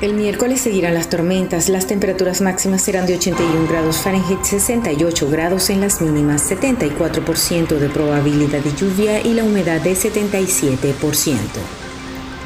El 0.00 0.14
miércoles 0.14 0.60
seguirán 0.60 0.94
las 0.94 1.08
tormentas, 1.08 1.68
las 1.68 1.86
temperaturas 1.86 2.40
máximas 2.40 2.82
serán 2.82 3.06
de 3.06 3.14
81 3.14 3.68
grados 3.68 3.98
Fahrenheit, 3.98 4.42
68 4.42 5.30
grados 5.30 5.70
en 5.70 5.80
las 5.80 6.00
mínimas, 6.00 6.50
74% 6.50 7.78
de 7.78 7.88
probabilidad 7.88 8.60
de 8.60 8.74
lluvia 8.74 9.20
y 9.20 9.34
la 9.34 9.44
humedad 9.44 9.80
de 9.80 9.92
77%. 9.92 11.36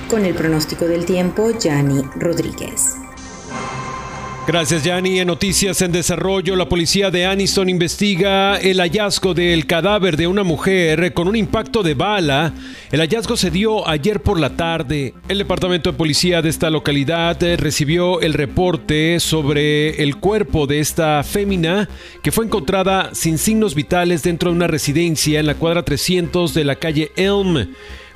Con 0.08 0.24
el 0.24 0.34
pronóstico 0.34 0.86
del 0.86 1.04
tiempo, 1.04 1.50
Yanni 1.50 2.02
Rodríguez. 2.16 2.96
Gracias, 4.48 4.82
Yanni. 4.82 5.20
En 5.20 5.26
noticias 5.26 5.82
en 5.82 5.92
desarrollo, 5.92 6.56
la 6.56 6.70
policía 6.70 7.10
de 7.10 7.26
Aniston 7.26 7.68
investiga 7.68 8.56
el 8.56 8.80
hallazgo 8.80 9.34
del 9.34 9.66
cadáver 9.66 10.16
de 10.16 10.26
una 10.26 10.42
mujer 10.42 11.12
con 11.12 11.28
un 11.28 11.36
impacto 11.36 11.82
de 11.82 11.92
bala. 11.92 12.54
El 12.90 13.00
hallazgo 13.00 13.36
se 13.36 13.50
dio 13.50 13.86
ayer 13.86 14.22
por 14.22 14.40
la 14.40 14.56
tarde. 14.56 15.12
El 15.28 15.36
departamento 15.36 15.92
de 15.92 15.98
policía 15.98 16.40
de 16.40 16.48
esta 16.48 16.70
localidad 16.70 17.42
eh, 17.42 17.58
recibió 17.58 18.22
el 18.22 18.32
reporte 18.32 19.20
sobre 19.20 20.02
el 20.02 20.16
cuerpo 20.16 20.66
de 20.66 20.80
esta 20.80 21.22
fémina 21.24 21.86
que 22.22 22.32
fue 22.32 22.46
encontrada 22.46 23.10
sin 23.12 23.36
signos 23.36 23.74
vitales 23.74 24.22
dentro 24.22 24.48
de 24.48 24.56
una 24.56 24.66
residencia 24.66 25.40
en 25.40 25.46
la 25.46 25.56
cuadra 25.56 25.82
300 25.82 26.54
de 26.54 26.64
la 26.64 26.76
calle 26.76 27.12
Elm. 27.16 27.68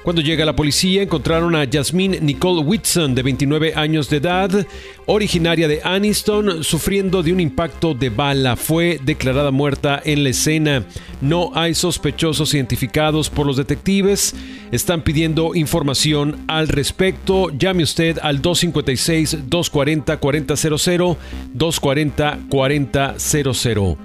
Cuando 0.03 0.21
llega 0.21 0.45
la 0.45 0.57
policía 0.57 1.03
encontraron 1.03 1.55
a 1.55 1.65
Jasmine 1.71 2.19
Nicole 2.21 2.63
Whitson, 2.63 3.15
de 3.15 3.23
29 3.23 3.75
años 3.77 4.11
de 4.11 4.17
edad, 4.17 4.67
originaria 5.07 5.69
de 5.69 5.81
Aniston, 5.85 6.65
sufriendo 6.65 7.23
de 7.23 7.33
un 7.33 7.39
impacto 7.39 7.95
de 7.95 8.11
bala. 8.11 8.57
Fue 8.57 8.99
declarada 9.05 9.53
muerta 9.53 10.03
en 10.05 10.25
la 10.25 10.31
escena. 10.31 10.85
No 11.21 11.53
hay 11.55 11.77
sospechosos 11.77 12.53
identificados 12.53 13.31
por 13.31 13.47
los 13.47 13.57
detectives. 13.57 14.35
Están 14.73 15.03
pidiendo 15.03 15.55
información 15.55 16.39
al 16.49 16.67
respecto. 16.67 17.51
Llame 17.51 17.85
usted 17.85 18.19
al 18.23 18.43
256-240-4000, 18.43 21.17
240-4000. 21.55 23.97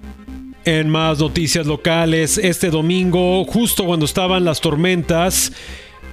En 0.65 0.89
más 0.89 1.19
noticias 1.19 1.65
locales, 1.65 2.37
este 2.37 2.69
domingo, 2.69 3.43
justo 3.45 3.85
cuando 3.85 4.05
estaban 4.05 4.43
las 4.43 4.59
tormentas, 4.59 5.53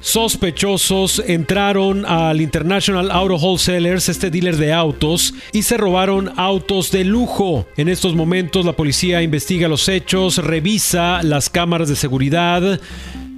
Sospechosos 0.05 1.23
entraron 1.27 2.05
al 2.05 2.43
International 2.43 3.11
Auto 3.11 3.37
Wholesalers, 3.37 4.11
este 4.11 4.31
dealer 4.31 4.59
de 4.59 4.71
autos, 4.71 5.33
y 5.51 5.63
se 5.63 5.79
robaron 5.79 6.31
autos 6.37 6.91
de 6.91 7.05
lujo. 7.05 7.67
En 7.79 7.89
estos 7.89 8.15
momentos 8.15 8.67
la 8.67 8.75
policía 8.75 9.23
investiga 9.23 9.67
los 9.67 9.89
hechos, 9.89 10.37
revisa 10.37 11.23
las 11.23 11.49
cámaras 11.49 11.89
de 11.89 11.97
seguridad. 11.97 12.81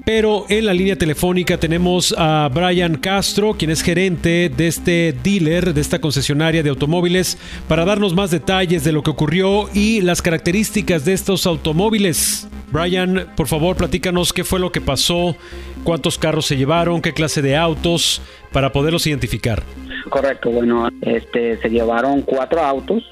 Pero 0.06 0.44
en 0.48 0.66
la 0.66 0.72
línea 0.72 0.94
telefónica 0.94 1.58
tenemos 1.58 2.14
a 2.16 2.48
Brian 2.54 2.96
Castro, 2.96 3.54
quien 3.54 3.72
es 3.72 3.82
gerente 3.82 4.48
de 4.48 4.68
este 4.68 5.12
dealer, 5.12 5.74
de 5.74 5.80
esta 5.80 6.00
concesionaria 6.00 6.62
de 6.62 6.70
automóviles, 6.70 7.36
para 7.66 7.84
darnos 7.84 8.14
más 8.14 8.30
detalles 8.30 8.84
de 8.84 8.92
lo 8.92 9.02
que 9.02 9.10
ocurrió 9.10 9.68
y 9.74 10.02
las 10.02 10.22
características 10.22 11.04
de 11.04 11.12
estos 11.12 11.44
automóviles. 11.44 12.48
Brian, 12.70 13.32
por 13.36 13.48
favor, 13.48 13.76
platícanos 13.76 14.32
qué 14.32 14.44
fue 14.44 14.60
lo 14.60 14.70
que 14.70 14.80
pasó 14.80 15.34
cuántos 15.82 16.18
carros 16.18 16.46
se 16.46 16.56
llevaron, 16.56 17.02
qué 17.02 17.12
clase 17.12 17.42
de 17.42 17.56
autos, 17.56 18.22
para 18.52 18.70
poderlos 18.70 19.08
identificar. 19.08 19.64
Correcto, 20.08 20.50
bueno, 20.50 20.88
este, 21.00 21.58
se 21.58 21.68
llevaron 21.68 22.22
cuatro 22.22 22.60
autos, 22.60 23.02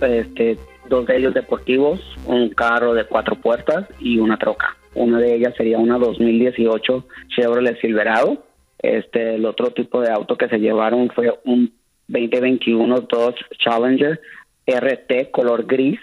este, 0.00 0.58
dos 0.88 1.06
de 1.06 1.16
ellos 1.16 1.34
deportivos, 1.34 2.00
un 2.24 2.50
carro 2.50 2.94
de 2.94 3.04
cuatro 3.04 3.34
puertas 3.34 3.86
y 3.98 4.18
una 4.18 4.36
troca. 4.36 4.75
Una 4.96 5.18
de 5.18 5.34
ellas 5.34 5.54
sería 5.56 5.78
una 5.78 5.98
2018 5.98 7.06
Chevrolet 7.28 7.80
Silverado. 7.80 8.44
Este, 8.78 9.34
el 9.34 9.44
otro 9.44 9.70
tipo 9.70 10.00
de 10.00 10.10
auto 10.10 10.36
que 10.36 10.48
se 10.48 10.58
llevaron 10.58 11.10
fue 11.10 11.38
un 11.44 11.72
2021 12.08 13.00
Dodge 13.02 13.40
Challenger 13.58 14.20
RT 14.66 15.30
color 15.30 15.66
gris. 15.66 16.00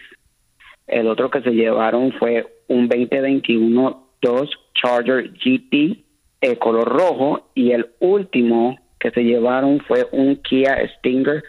El 0.88 1.08
otro 1.08 1.30
que 1.30 1.42
se 1.42 1.52
llevaron 1.52 2.12
fue 2.14 2.46
un 2.68 2.88
2021 2.88 4.08
Dodge 4.22 4.52
Charger 4.74 5.32
GT 5.34 6.04
el 6.44 6.60
color 6.60 6.88
rojo 6.90 7.50
y 7.56 7.72
el 7.72 7.88
último 8.00 8.78
que 9.00 9.12
se 9.12 9.24
llevaron 9.24 9.80
fue 9.88 10.08
un 10.12 10.36
Kia 10.38 10.78
Stinger 10.98 11.44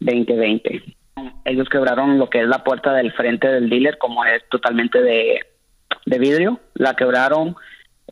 2020. 0.00 0.82
Ellos 1.44 1.68
quebraron 1.68 2.18
lo 2.18 2.28
que 2.28 2.40
es 2.40 2.48
la 2.48 2.64
puerta 2.64 2.92
del 2.92 3.12
frente 3.12 3.46
del 3.46 3.70
dealer, 3.70 3.96
como 3.98 4.24
es 4.24 4.42
totalmente 4.48 5.00
de, 5.00 5.40
vidrio. 6.06 6.60
La 6.74 6.94
quebraron. 6.94 7.56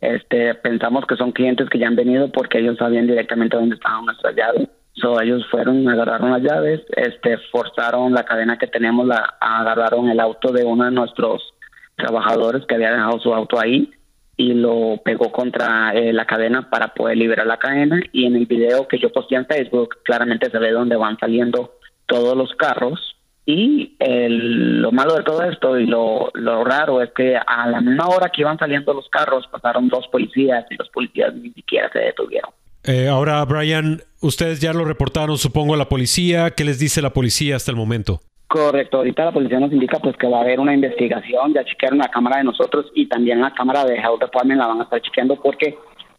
Este, 0.01 0.55
pensamos 0.55 1.05
que 1.05 1.17
son 1.17 1.31
clientes 1.31 1.69
que 1.69 1.77
ya 1.77 1.87
han 1.87 1.95
venido 1.95 2.31
porque 2.31 2.59
ellos 2.59 2.77
sabían 2.77 3.07
directamente 3.07 3.57
dónde 3.57 3.75
estaban 3.75 4.05
nuestras 4.05 4.35
llaves. 4.35 4.69
So, 4.93 5.21
ellos 5.21 5.45
fueron, 5.49 5.87
agarraron 5.87 6.31
las 6.31 6.41
llaves, 6.41 6.81
este, 6.95 7.37
forzaron 7.51 8.13
la 8.13 8.23
cadena 8.25 8.57
que 8.57 8.67
tenemos, 8.67 9.07
la, 9.07 9.35
agarraron 9.39 10.09
el 10.09 10.19
auto 10.19 10.51
de 10.51 10.65
uno 10.65 10.85
de 10.85 10.91
nuestros 10.91 11.53
trabajadores 11.95 12.65
que 12.65 12.75
había 12.75 12.91
dejado 12.91 13.19
su 13.19 13.33
auto 13.33 13.59
ahí 13.59 13.91
y 14.35 14.53
lo 14.53 15.01
pegó 15.03 15.31
contra 15.31 15.91
eh, 15.93 16.13
la 16.13 16.25
cadena 16.25 16.69
para 16.69 16.93
poder 16.93 17.17
liberar 17.17 17.45
la 17.45 17.57
cadena 17.57 17.99
y 18.13 18.25
en 18.25 18.35
el 18.35 18.45
video 18.45 18.87
que 18.87 18.97
yo 18.97 19.11
posté 19.11 19.35
en 19.35 19.45
Facebook 19.45 19.97
claramente 20.03 20.49
se 20.49 20.57
ve 20.59 20.71
dónde 20.71 20.95
van 20.95 21.17
saliendo 21.19 21.75
todos 22.05 22.37
los 22.37 22.53
carros 22.55 23.17
y 23.51 23.95
lo 23.99 24.91
malo 24.91 25.15
de 25.15 25.23
todo 25.23 25.41
esto 25.41 25.79
y 25.79 25.87
lo, 25.87 26.29
raro 26.63 27.01
es 27.01 27.09
que 27.13 27.35
a 27.35 27.67
la 27.67 27.81
misma 27.81 28.07
hora 28.07 28.29
que 28.29 28.41
iban 28.41 28.59
saliendo 28.59 28.93
los 28.93 29.09
carros 29.09 29.47
pasaron 29.51 29.87
dos 29.87 30.07
policías 30.09 30.65
y 30.69 30.75
los 30.75 30.87
policías 30.89 31.33
ni 31.33 31.49
siquiera 31.53 31.89
se 31.91 31.97
detuvieron. 31.97 32.51
Eh, 32.83 33.07
ahora, 33.07 33.43
Brian, 33.45 34.01
ustedes 34.21 34.61
ya 34.61 34.71
lo 34.71 34.85
reportaron, 34.85 35.39
supongo, 35.39 35.73
a 35.73 35.77
la 35.77 35.89
policía. 35.89 36.51
¿Qué 36.51 36.63
les 36.63 36.77
dice 36.77 37.01
la 37.01 37.11
policía 37.11 37.55
hasta 37.55 37.71
el 37.71 37.77
momento? 37.77 38.19
Correcto, 38.47 38.97
ahorita 38.97 39.25
la 39.25 39.31
policía 39.31 39.59
nos 39.59 39.71
indica 39.71 39.97
pues 39.97 40.15
que 40.15 40.27
va 40.27 40.37
a 40.37 40.41
haber 40.41 40.59
una 40.59 40.75
investigación, 40.75 41.53
ya 41.53 41.65
chequearon 41.65 41.97
la 41.97 42.09
cámara 42.09 42.37
de 42.37 42.43
nosotros 42.43 42.85
y 42.93 43.07
también 43.07 43.41
la 43.41 43.53
cámara 43.53 43.83
de 43.83 43.95
Health 43.95 44.21
Department 44.21 44.59
la 44.59 44.67
van 44.67 44.79
a 44.81 44.83
estar 44.83 45.01
chequeando 45.01 45.35
porque 45.41 45.75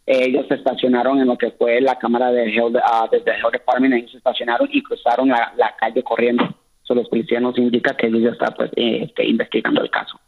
ellos 0.06 0.46
se 0.48 0.54
estacionaron 0.54 1.20
en 1.20 1.28
lo 1.28 1.38
que 1.38 1.52
fue 1.52 1.80
la 1.80 1.96
cámara 1.96 2.32
de 2.32 2.52
Health, 2.52 2.74
uh, 2.74 3.08
desde 3.10 3.30
Health 3.32 3.52
Department, 3.52 3.94
ellos 3.94 4.10
se 4.10 4.18
estacionaron 4.18 4.68
y 4.72 4.82
cruzaron 4.82 5.28
la, 5.28 5.74
calle 5.78 6.02
corriendo. 6.02 6.48
Los 6.94 7.08
policías 7.08 7.42
nos 7.42 7.56
indica 7.58 7.96
que 7.96 8.06
ellos 8.06 8.22
ya 8.22 8.30
están 8.30 8.54
pues, 8.56 8.70
eh, 8.76 9.04
este, 9.04 9.26
investigando 9.26 9.82
el 9.82 9.90
caso. 9.90 10.18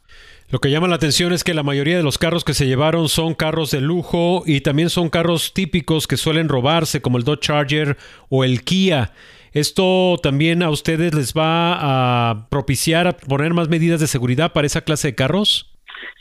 Lo 0.50 0.58
que 0.58 0.70
llama 0.70 0.86
la 0.86 0.96
atención 0.96 1.32
es 1.32 1.44
que 1.44 1.54
la 1.54 1.62
mayoría 1.62 1.96
de 1.96 2.02
los 2.02 2.18
carros 2.18 2.44
que 2.44 2.52
se 2.52 2.66
llevaron 2.66 3.08
son 3.08 3.32
carros 3.32 3.70
de 3.70 3.80
lujo 3.80 4.42
y 4.44 4.60
también 4.60 4.90
son 4.90 5.08
carros 5.08 5.54
típicos 5.54 6.06
que 6.06 6.18
suelen 6.18 6.50
robarse 6.50 7.00
como 7.00 7.16
el 7.16 7.24
Dodge 7.24 7.40
Charger 7.40 7.96
o 8.28 8.44
el 8.44 8.62
Kia. 8.62 9.12
¿Esto 9.52 10.18
también 10.22 10.62
a 10.62 10.68
ustedes 10.68 11.14
les 11.14 11.32
va 11.32 12.30
a 12.30 12.48
propiciar 12.50 13.06
a 13.06 13.16
poner 13.16 13.54
más 13.54 13.68
medidas 13.68 14.00
de 14.00 14.06
seguridad 14.06 14.52
para 14.52 14.66
esa 14.66 14.82
clase 14.82 15.08
de 15.08 15.14
carros? 15.14 15.71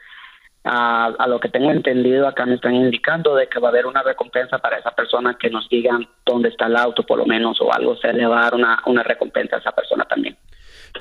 a, 0.63 1.25
lo 1.27 1.39
que 1.39 1.49
tengo 1.49 1.71
entendido, 1.71 2.27
acá 2.27 2.45
me 2.45 2.55
están 2.55 2.75
indicando 2.75 3.35
de 3.35 3.47
que 3.47 3.59
va 3.59 3.69
a 3.69 3.71
haber 3.71 3.85
una 3.85 4.03
recompensa 4.03 4.57
para 4.59 4.77
esa 4.77 4.91
persona 4.91 5.37
que 5.39 5.49
nos 5.49 5.69
digan 5.69 6.07
dónde 6.25 6.49
está 6.49 6.67
el 6.67 6.75
auto, 6.75 7.03
por 7.03 7.17
lo 7.17 7.25
menos, 7.25 7.59
o 7.61 7.73
algo, 7.73 7.95
se 7.97 8.11
le 8.13 8.25
va 8.25 8.39
a 8.39 8.43
dar 8.43 8.55
una, 8.55 8.81
una 8.85 9.03
recompensa 9.03 9.55
a 9.55 9.59
esa 9.59 9.71
persona 9.71 10.05
también. 10.05 10.37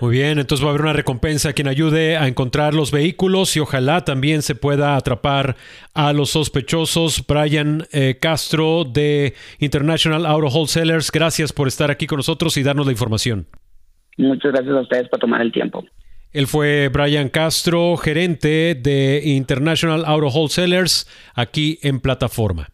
Muy 0.00 0.12
bien, 0.12 0.38
entonces 0.38 0.64
va 0.64 0.68
a 0.68 0.70
haber 0.70 0.82
una 0.82 0.92
recompensa 0.92 1.50
a 1.50 1.52
quien 1.52 1.68
ayude 1.68 2.16
a 2.16 2.28
encontrar 2.28 2.74
los 2.74 2.92
vehículos 2.92 3.56
y 3.56 3.60
ojalá 3.60 4.04
también 4.04 4.42
se 4.42 4.54
pueda 4.54 4.96
atrapar 4.96 5.56
a 5.94 6.12
los 6.12 6.30
sospechosos. 6.30 7.24
Brian 7.26 7.84
eh, 7.92 8.16
Castro 8.20 8.84
de 8.84 9.34
International 9.58 10.24
Auto 10.26 10.48
Wholesalers, 10.48 11.10
gracias 11.10 11.52
por 11.52 11.68
estar 11.68 11.90
aquí 11.90 12.06
con 12.06 12.18
nosotros 12.18 12.56
y 12.56 12.62
darnos 12.62 12.86
la 12.86 12.92
información. 12.92 13.46
Muchas 14.16 14.52
gracias 14.52 14.74
a 14.74 14.80
ustedes 14.80 15.08
por 15.08 15.18
tomar 15.18 15.40
el 15.40 15.52
tiempo. 15.52 15.84
Él 16.32 16.46
fue 16.46 16.88
Brian 16.88 17.30
Castro, 17.30 17.96
gerente 17.96 18.74
de 18.74 19.22
International 19.24 20.04
Auto 20.06 20.28
Wholesalers 20.28 21.08
aquí 21.34 21.78
en 21.82 22.00
plataforma. 22.00 22.68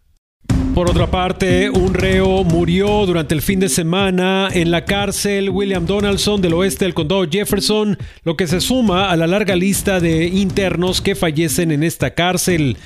Por 0.75 0.91
otra 0.91 1.07
parte, 1.09 1.71
un 1.71 1.95
reo 1.95 2.43
murió 2.43 3.07
durante 3.07 3.33
el 3.33 3.43
fin 3.43 3.61
de 3.61 3.69
semana 3.69 4.49
en 4.53 4.73
la 4.73 4.85
cárcel 4.85 5.51
William 5.51 5.87
Donaldson 5.87 6.43
del 6.43 6.55
oeste 6.55 6.85
del 6.85 6.95
condado 6.95 7.25
Jefferson, 7.31 7.97
lo 8.25 8.37
que 8.37 8.49
se 8.49 8.61
suma 8.61 9.09
a 9.11 9.17
la 9.17 9.29
larga 9.29 9.55
lista 9.55 10.01
de 10.01 10.27
internos 10.27 11.01
que 11.01 11.15
fallecen 11.15 11.71
en 11.71 11.85
esta 11.85 12.11
cárcel. 12.11 12.77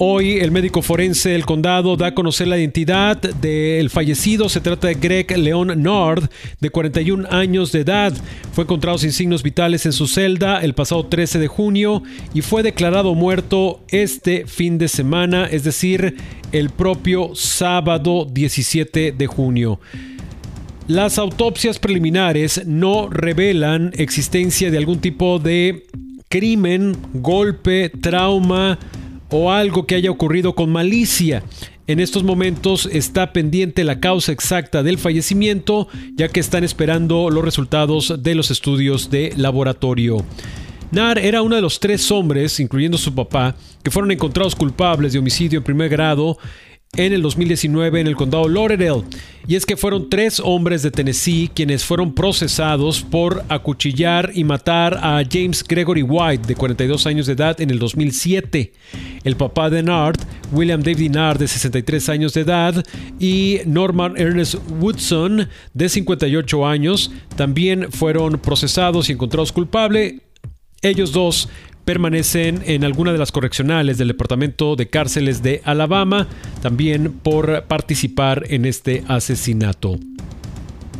Hoy 0.00 0.38
el 0.38 0.52
médico 0.52 0.80
forense 0.80 1.30
del 1.30 1.44
condado 1.44 1.96
da 1.96 2.06
a 2.06 2.14
conocer 2.14 2.46
la 2.46 2.56
identidad 2.56 3.16
del 3.20 3.90
fallecido. 3.90 4.48
Se 4.48 4.60
trata 4.60 4.86
de 4.86 4.94
Greg 4.94 5.36
Leon 5.36 5.82
Nord, 5.82 6.30
de 6.60 6.70
41 6.70 7.26
años 7.32 7.72
de 7.72 7.80
edad. 7.80 8.12
Fue 8.52 8.62
encontrado 8.62 8.96
sin 8.98 9.10
signos 9.10 9.42
vitales 9.42 9.86
en 9.86 9.92
su 9.92 10.06
celda 10.06 10.60
el 10.60 10.74
pasado 10.74 11.06
13 11.06 11.40
de 11.40 11.48
junio 11.48 12.04
y 12.32 12.42
fue 12.42 12.62
declarado 12.62 13.16
muerto 13.16 13.80
este 13.88 14.46
fin 14.46 14.78
de 14.78 14.86
semana, 14.86 15.46
es 15.46 15.64
decir, 15.64 16.14
el 16.52 16.70
propio 16.70 17.34
sábado 17.34 18.24
17 18.30 19.10
de 19.10 19.26
junio. 19.26 19.80
Las 20.86 21.18
autopsias 21.18 21.80
preliminares 21.80 22.64
no 22.66 23.08
revelan 23.08 23.90
existencia 23.96 24.70
de 24.70 24.78
algún 24.78 25.00
tipo 25.00 25.40
de 25.40 25.86
crimen, 26.28 26.96
golpe, 27.14 27.90
trauma, 28.00 28.78
o 29.30 29.50
algo 29.50 29.86
que 29.86 29.94
haya 29.94 30.10
ocurrido 30.10 30.54
con 30.54 30.70
malicia. 30.70 31.42
En 31.86 32.00
estos 32.00 32.22
momentos 32.22 32.88
está 32.92 33.32
pendiente 33.32 33.84
la 33.84 34.00
causa 34.00 34.32
exacta 34.32 34.82
del 34.82 34.98
fallecimiento, 34.98 35.88
ya 36.16 36.28
que 36.28 36.40
están 36.40 36.64
esperando 36.64 37.30
los 37.30 37.44
resultados 37.44 38.22
de 38.22 38.34
los 38.34 38.50
estudios 38.50 39.10
de 39.10 39.32
laboratorio. 39.36 40.24
Nar 40.90 41.18
era 41.18 41.42
uno 41.42 41.56
de 41.56 41.62
los 41.62 41.80
tres 41.80 42.10
hombres, 42.10 42.60
incluyendo 42.60 42.96
su 42.96 43.14
papá, 43.14 43.56
que 43.82 43.90
fueron 43.90 44.10
encontrados 44.10 44.54
culpables 44.54 45.12
de 45.12 45.18
homicidio 45.18 45.58
en 45.58 45.64
primer 45.64 45.88
grado 45.90 46.38
en 46.96 47.12
el 47.12 47.22
2019 47.22 48.00
en 48.00 48.06
el 48.06 48.16
condado 48.16 48.48
Lauderdale. 48.48 49.04
Y 49.46 49.56
es 49.56 49.64
que 49.64 49.76
fueron 49.78 50.10
tres 50.10 50.40
hombres 50.44 50.82
de 50.82 50.90
Tennessee 50.90 51.50
quienes 51.54 51.84
fueron 51.84 52.14
procesados 52.14 53.02
por 53.02 53.44
acuchillar 53.48 54.30
y 54.34 54.44
matar 54.44 54.98
a 54.98 55.22
James 55.30 55.64
Gregory 55.66 56.02
White, 56.02 56.46
de 56.46 56.54
42 56.54 57.06
años 57.06 57.26
de 57.26 57.32
edad, 57.32 57.58
en 57.60 57.70
el 57.70 57.78
2007. 57.78 58.72
El 59.24 59.36
papá 59.36 59.70
de 59.70 59.82
Nard, 59.82 60.18
William 60.52 60.82
David 60.82 61.12
Nard, 61.12 61.38
de 61.38 61.48
63 61.48 62.08
años 62.10 62.34
de 62.34 62.42
edad, 62.42 62.84
y 63.18 63.60
Norman 63.64 64.18
Ernest 64.18 64.56
Woodson, 64.78 65.48
de 65.72 65.88
58 65.88 66.66
años, 66.66 67.10
también 67.36 67.90
fueron 67.90 68.38
procesados 68.38 69.08
y 69.08 69.12
encontrados 69.12 69.52
culpables. 69.52 70.16
Ellos 70.82 71.12
dos 71.12 71.48
permanecen 71.88 72.62
en 72.66 72.84
alguna 72.84 73.12
de 73.12 73.18
las 73.18 73.32
correccionales 73.32 73.96
del 73.96 74.08
Departamento 74.08 74.76
de 74.76 74.90
Cárceles 74.90 75.42
de 75.42 75.62
Alabama, 75.64 76.28
también 76.60 77.14
por 77.14 77.62
participar 77.62 78.44
en 78.50 78.66
este 78.66 79.04
asesinato. 79.08 79.98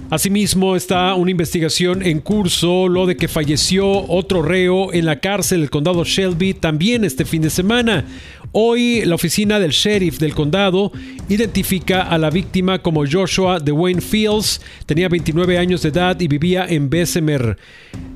Asimismo, 0.08 0.76
está 0.76 1.12
una 1.12 1.30
investigación 1.30 2.02
en 2.02 2.22
curso, 2.22 2.88
lo 2.88 3.04
de 3.04 3.18
que 3.18 3.28
falleció 3.28 3.86
otro 4.08 4.40
reo 4.40 4.90
en 4.94 5.04
la 5.04 5.20
cárcel 5.20 5.60
del 5.60 5.68
condado 5.68 6.02
Shelby 6.04 6.54
también 6.54 7.04
este 7.04 7.26
fin 7.26 7.42
de 7.42 7.50
semana. 7.50 8.06
Hoy 8.52 9.04
la 9.04 9.14
oficina 9.14 9.60
del 9.60 9.72
sheriff 9.72 10.18
del 10.18 10.34
condado 10.34 10.90
identifica 11.28 12.02
a 12.02 12.16
la 12.16 12.30
víctima 12.30 12.80
como 12.80 13.04
Joshua 13.06 13.58
Wayne 13.58 14.00
Fields, 14.00 14.62
tenía 14.86 15.10
29 15.10 15.58
años 15.58 15.82
de 15.82 15.90
edad 15.90 16.18
y 16.18 16.28
vivía 16.28 16.64
en 16.66 16.88
Bessemer. 16.88 17.58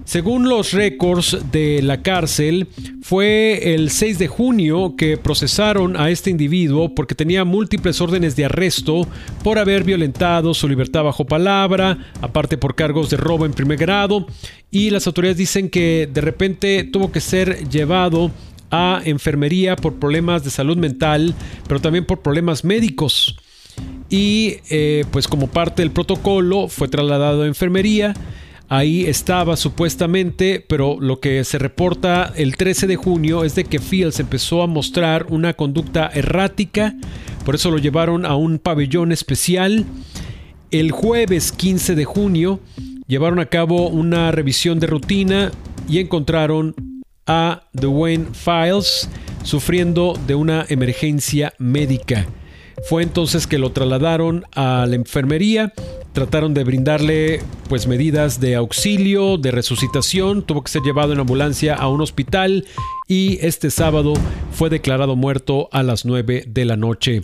Según 0.04 0.48
los 0.48 0.72
récords 0.72 1.38
de 1.52 1.82
la 1.82 2.02
cárcel, 2.02 2.66
fue 3.02 3.74
el 3.74 3.90
6 3.90 4.18
de 4.18 4.26
junio 4.26 4.94
que 4.96 5.18
procesaron 5.18 5.96
a 5.96 6.10
este 6.10 6.30
individuo 6.30 6.94
porque 6.94 7.14
tenía 7.14 7.44
múltiples 7.44 8.00
órdenes 8.00 8.34
de 8.34 8.46
arresto 8.46 9.06
por 9.44 9.58
haber 9.58 9.84
violentado 9.84 10.54
su 10.54 10.66
libertad 10.66 11.04
bajo 11.04 11.26
palabra, 11.26 11.98
aparte 12.22 12.56
por 12.56 12.74
cargos 12.74 13.10
de 13.10 13.18
robo 13.18 13.44
en 13.44 13.52
primer 13.52 13.78
grado, 13.78 14.26
y 14.70 14.90
las 14.90 15.06
autoridades 15.06 15.36
dicen 15.36 15.68
que 15.68 16.08
de 16.12 16.20
repente 16.22 16.84
tuvo 16.84 17.12
que 17.12 17.20
ser 17.20 17.68
llevado 17.68 18.30
a 18.72 19.02
enfermería 19.04 19.76
por 19.76 19.94
problemas 19.94 20.42
de 20.42 20.50
salud 20.50 20.76
mental, 20.76 21.34
pero 21.68 21.80
también 21.80 22.04
por 22.04 22.22
problemas 22.22 22.64
médicos. 22.64 23.36
Y 24.10 24.56
eh, 24.70 25.04
pues 25.12 25.28
como 25.28 25.46
parte 25.46 25.82
del 25.82 25.92
protocolo 25.92 26.68
fue 26.68 26.88
trasladado 26.88 27.42
a 27.42 27.46
enfermería. 27.46 28.14
Ahí 28.68 29.04
estaba 29.04 29.56
supuestamente, 29.56 30.64
pero 30.66 30.96
lo 30.98 31.20
que 31.20 31.44
se 31.44 31.58
reporta 31.58 32.32
el 32.36 32.56
13 32.56 32.86
de 32.86 32.96
junio 32.96 33.44
es 33.44 33.54
de 33.54 33.64
que 33.64 33.78
Fields 33.78 34.18
empezó 34.18 34.62
a 34.62 34.66
mostrar 34.66 35.26
una 35.28 35.52
conducta 35.52 36.10
errática, 36.14 36.94
por 37.44 37.54
eso 37.54 37.70
lo 37.70 37.76
llevaron 37.76 38.24
a 38.24 38.34
un 38.34 38.58
pabellón 38.58 39.12
especial. 39.12 39.84
El 40.70 40.90
jueves 40.90 41.52
15 41.52 41.94
de 41.94 42.04
junio 42.06 42.60
llevaron 43.06 43.40
a 43.40 43.46
cabo 43.46 43.88
una 43.88 44.30
revisión 44.30 44.80
de 44.80 44.86
rutina 44.86 45.52
y 45.86 45.98
encontraron 45.98 46.74
a 47.26 47.62
Dwayne 47.72 48.26
Files 48.32 49.08
sufriendo 49.44 50.18
de 50.26 50.34
una 50.34 50.64
emergencia 50.68 51.52
médica. 51.58 52.26
Fue 52.88 53.02
entonces 53.02 53.46
que 53.46 53.58
lo 53.58 53.72
trasladaron 53.72 54.44
a 54.54 54.86
la 54.88 54.96
enfermería, 54.96 55.72
trataron 56.12 56.52
de 56.52 56.64
brindarle 56.64 57.40
pues 57.68 57.86
medidas 57.86 58.40
de 58.40 58.56
auxilio, 58.56 59.38
de 59.38 59.50
resucitación, 59.50 60.42
tuvo 60.42 60.62
que 60.62 60.70
ser 60.70 60.82
llevado 60.82 61.12
en 61.12 61.20
ambulancia 61.20 61.74
a 61.74 61.88
un 61.88 62.00
hospital 62.00 62.66
y 63.08 63.38
este 63.40 63.70
sábado 63.70 64.14
fue 64.52 64.68
declarado 64.68 65.16
muerto 65.16 65.68
a 65.70 65.82
las 65.82 66.04
9 66.04 66.44
de 66.48 66.64
la 66.64 66.76
noche. 66.76 67.22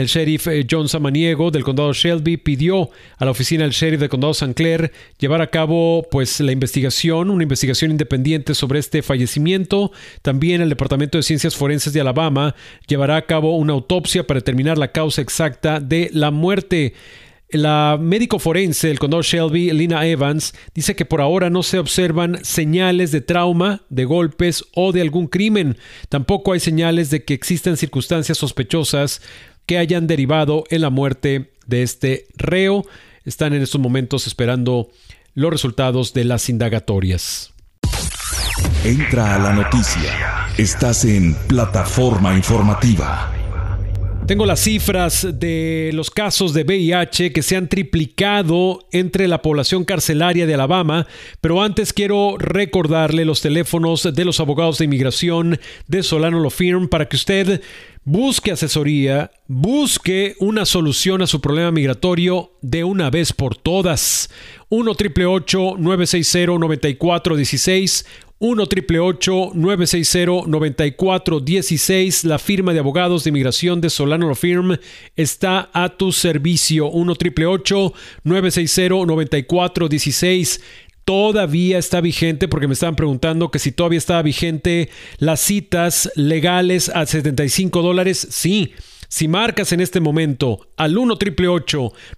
El 0.00 0.06
sheriff 0.06 0.46
eh, 0.46 0.66
John 0.68 0.88
Samaniego 0.88 1.50
del 1.50 1.62
condado 1.62 1.92
Shelby 1.92 2.38
pidió 2.38 2.88
a 3.18 3.26
la 3.26 3.32
oficina 3.32 3.64
del 3.64 3.72
sheriff 3.72 4.00
del 4.00 4.08
condado 4.08 4.32
San 4.32 4.54
Clair 4.54 4.92
llevar 5.18 5.42
a 5.42 5.50
cabo 5.50 6.06
pues 6.10 6.40
la 6.40 6.52
investigación, 6.52 7.28
una 7.28 7.42
investigación 7.42 7.90
independiente 7.90 8.54
sobre 8.54 8.78
este 8.78 9.02
fallecimiento. 9.02 9.92
También 10.22 10.62
el 10.62 10.70
Departamento 10.70 11.18
de 11.18 11.22
Ciencias 11.22 11.54
Forenses 11.54 11.92
de 11.92 12.00
Alabama 12.00 12.54
llevará 12.88 13.16
a 13.16 13.26
cabo 13.26 13.54
una 13.58 13.74
autopsia 13.74 14.26
para 14.26 14.40
determinar 14.40 14.78
la 14.78 14.90
causa 14.90 15.20
exacta 15.20 15.80
de 15.80 16.08
la 16.14 16.30
muerte. 16.30 16.94
La 17.50 17.98
médico 18.00 18.38
forense 18.38 18.88
del 18.88 19.00
condado 19.00 19.22
Shelby, 19.22 19.72
Lina 19.72 20.06
Evans, 20.06 20.54
dice 20.72 20.94
que 20.94 21.04
por 21.04 21.20
ahora 21.20 21.50
no 21.50 21.64
se 21.64 21.80
observan 21.80 22.38
señales 22.42 23.10
de 23.10 23.20
trauma, 23.20 23.82
de 23.90 24.04
golpes 24.06 24.64
o 24.72 24.92
de 24.92 25.02
algún 25.02 25.26
crimen. 25.26 25.76
Tampoco 26.08 26.52
hay 26.52 26.60
señales 26.60 27.10
de 27.10 27.24
que 27.24 27.34
existan 27.34 27.76
circunstancias 27.76 28.38
sospechosas 28.38 29.20
que 29.70 29.78
hayan 29.78 30.08
derivado 30.08 30.64
en 30.70 30.80
la 30.80 30.90
muerte 30.90 31.52
de 31.68 31.84
este 31.84 32.26
reo. 32.36 32.84
Están 33.24 33.54
en 33.54 33.62
estos 33.62 33.80
momentos 33.80 34.26
esperando 34.26 34.88
los 35.34 35.48
resultados 35.48 36.12
de 36.12 36.24
las 36.24 36.48
indagatorias. 36.48 37.52
Entra 38.82 39.36
a 39.36 39.38
la 39.38 39.52
noticia. 39.52 40.48
Estás 40.58 41.04
en 41.04 41.36
plataforma 41.46 42.34
informativa. 42.36 43.32
Tengo 44.30 44.46
las 44.46 44.60
cifras 44.60 45.26
de 45.40 45.90
los 45.92 46.10
casos 46.10 46.54
de 46.54 46.62
VIH 46.62 47.32
que 47.32 47.42
se 47.42 47.56
han 47.56 47.68
triplicado 47.68 48.86
entre 48.92 49.26
la 49.26 49.42
población 49.42 49.84
carcelaria 49.84 50.46
de 50.46 50.54
Alabama, 50.54 51.08
pero 51.40 51.62
antes 51.62 51.92
quiero 51.92 52.36
recordarle 52.38 53.24
los 53.24 53.40
teléfonos 53.40 54.08
de 54.14 54.24
los 54.24 54.38
abogados 54.38 54.78
de 54.78 54.84
inmigración 54.84 55.58
de 55.88 56.04
Solano 56.04 56.38
Law 56.38 56.50
Firm 56.50 56.88
para 56.88 57.08
que 57.08 57.16
usted 57.16 57.60
busque 58.04 58.52
asesoría, 58.52 59.30
busque 59.46 60.34
una 60.40 60.64
solución 60.64 61.22
a 61.22 61.26
su 61.26 61.40
problema 61.40 61.70
migratorio 61.70 62.52
de 62.62 62.84
una 62.84 63.10
vez 63.10 63.32
por 63.32 63.56
todas. 63.56 64.30
1 64.68 64.92
960 65.78 66.58
9416 66.58 68.06
1 68.42 68.64
960 69.54 70.46
9416 70.46 72.24
La 72.24 72.38
firma 72.38 72.72
de 72.72 72.78
abogados 72.78 73.24
de 73.24 73.30
inmigración 73.30 73.82
de 73.82 73.90
Solano 73.90 74.34
Firm 74.34 74.78
está 75.14 75.68
a 75.74 75.90
tu 75.90 76.10
servicio. 76.10 76.88
1 76.88 77.14
960 78.24 79.06
9416 79.06 80.60
todavía 81.04 81.78
está 81.78 82.00
vigente, 82.00 82.48
porque 82.48 82.68
me 82.68 82.74
estaban 82.74 82.96
preguntando 82.96 83.50
que 83.50 83.58
si 83.58 83.72
todavía 83.72 83.98
estaba 83.98 84.22
vigente 84.22 84.90
las 85.18 85.40
citas 85.40 86.10
legales 86.14 86.88
a 86.88 87.06
75 87.06 87.82
dólares. 87.82 88.26
Sí. 88.30 88.72
Si 89.12 89.26
marcas 89.26 89.72
en 89.72 89.80
este 89.80 89.98
momento 89.98 90.68
al 90.76 90.96
1 90.96 91.18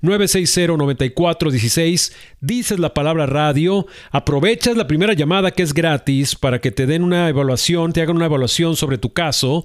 960 0.02 0.76
9416, 0.76 2.12
dices 2.42 2.78
la 2.78 2.92
palabra 2.92 3.24
radio, 3.24 3.86
aprovechas 4.10 4.76
la 4.76 4.86
primera 4.86 5.14
llamada 5.14 5.52
que 5.52 5.62
es 5.62 5.72
gratis 5.72 6.34
para 6.34 6.60
que 6.60 6.70
te 6.70 6.84
den 6.84 7.02
una 7.02 7.30
evaluación, 7.30 7.94
te 7.94 8.02
hagan 8.02 8.16
una 8.16 8.26
evaluación 8.26 8.76
sobre 8.76 8.98
tu 8.98 9.14
caso. 9.14 9.64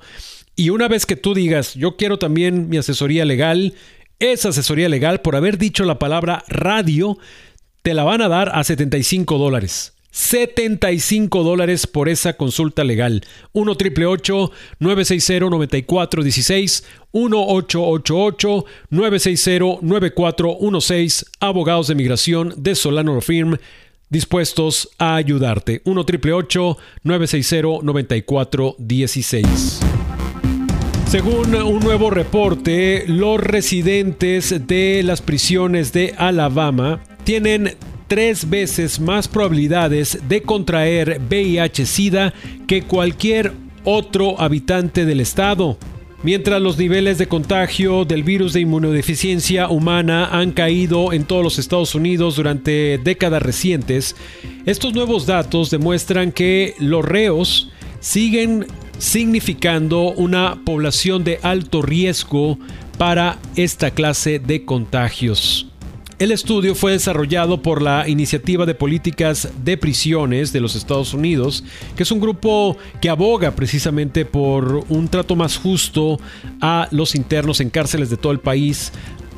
Y 0.56 0.70
una 0.70 0.88
vez 0.88 1.06
que 1.06 1.18
tú 1.18 1.34
digas, 1.34 1.74
yo 1.74 1.98
quiero 1.98 2.18
también 2.18 2.70
mi 2.70 2.78
asesoría 2.78 3.26
legal, 3.26 3.74
esa 4.20 4.50
asesoría 4.50 4.88
legal 4.88 5.20
por 5.20 5.36
haber 5.36 5.58
dicho 5.58 5.84
la 5.84 6.00
palabra 6.00 6.46
radio, 6.48 7.18
te 7.88 7.94
la 7.94 8.04
van 8.04 8.22
a 8.22 8.28
dar 8.28 8.52
a 8.54 8.66
75 8.66 9.38
dólares. 9.38 9.94
75 10.12 11.42
dólares 11.42 11.88
por 11.88 12.10
esa 12.10 12.34
consulta 12.34 12.84
legal. 12.84 13.24
1 13.54 13.78
960 14.80 15.50
9416 15.50 16.84
1888 17.14 18.66
960 18.90 19.80
9416 19.82 21.26
Abogados 21.40 21.88
de 21.88 21.96
Migración 21.96 22.54
de 22.58 22.76
Solano 22.76 23.22
Firm 23.22 23.56
dispuestos 24.10 24.90
a 24.98 25.16
ayudarte. 25.16 25.82
1 25.86 26.06
960 27.04 27.84
9416 27.84 29.80
Según 31.08 31.56
un 31.56 31.80
nuevo 31.80 32.10
reporte, 32.10 33.06
los 33.08 33.40
residentes 33.40 34.68
de 34.68 35.04
las 35.04 35.22
prisiones 35.22 35.94
de 35.94 36.14
Alabama 36.18 37.00
tienen 37.28 37.76
tres 38.08 38.50
veces 38.50 39.02
más 39.02 39.28
probabilidades 39.28 40.18
de 40.30 40.44
contraer 40.44 41.20
VIH-Sida 41.28 42.34
que 42.68 42.84
cualquier 42.84 43.52
otro 43.84 44.40
habitante 44.40 45.06
del 45.06 45.20
estado. 45.20 45.78
Mientras 46.24 46.62
los 46.62 46.78
niveles 46.78 47.18
de 47.18 47.28
contagio 47.28 48.06
del 48.06 48.24
virus 48.24 48.54
de 48.54 48.62
inmunodeficiencia 48.62 49.68
humana 49.68 50.30
han 50.32 50.54
caído 50.54 51.12
en 51.12 51.26
todos 51.26 51.44
los 51.44 51.60
Estados 51.60 51.96
Unidos 51.96 52.38
durante 52.38 52.98
décadas 52.98 53.42
recientes, 53.42 54.16
estos 54.66 54.94
nuevos 54.94 55.26
datos 55.26 55.70
demuestran 55.70 56.32
que 56.32 56.76
los 56.80 57.04
reos 57.04 57.74
siguen 58.00 58.68
significando 59.00 60.14
una 60.14 60.62
población 60.64 61.26
de 61.26 61.42
alto 61.44 61.82
riesgo 61.82 62.58
para 62.98 63.38
esta 63.58 63.92
clase 63.92 64.40
de 64.40 64.64
contagios. 64.64 65.68
El 66.20 66.32
estudio 66.32 66.74
fue 66.74 66.94
desarrollado 66.94 67.62
por 67.62 67.80
la 67.80 68.10
Iniciativa 68.10 68.66
de 68.66 68.74
Políticas 68.74 69.50
de 69.64 69.78
Prisiones 69.78 70.52
de 70.52 70.60
los 70.60 70.76
Estados 70.76 71.14
Unidos, 71.14 71.64
que 71.96 72.02
es 72.02 72.12
un 72.12 72.20
grupo 72.20 72.76
que 73.00 73.10
aboga 73.10 73.52
precisamente 73.52 74.26
por 74.26 74.84
un 74.90 75.10
trato 75.10 75.36
más 75.36 75.58
justo 75.58 76.20
a 76.60 76.88
los 76.90 77.14
internos 77.14 77.62
en 77.62 77.70
cárceles 77.70 78.10
de 78.10 78.18
todo 78.18 78.32
el 78.32 78.40
país. 78.40 78.92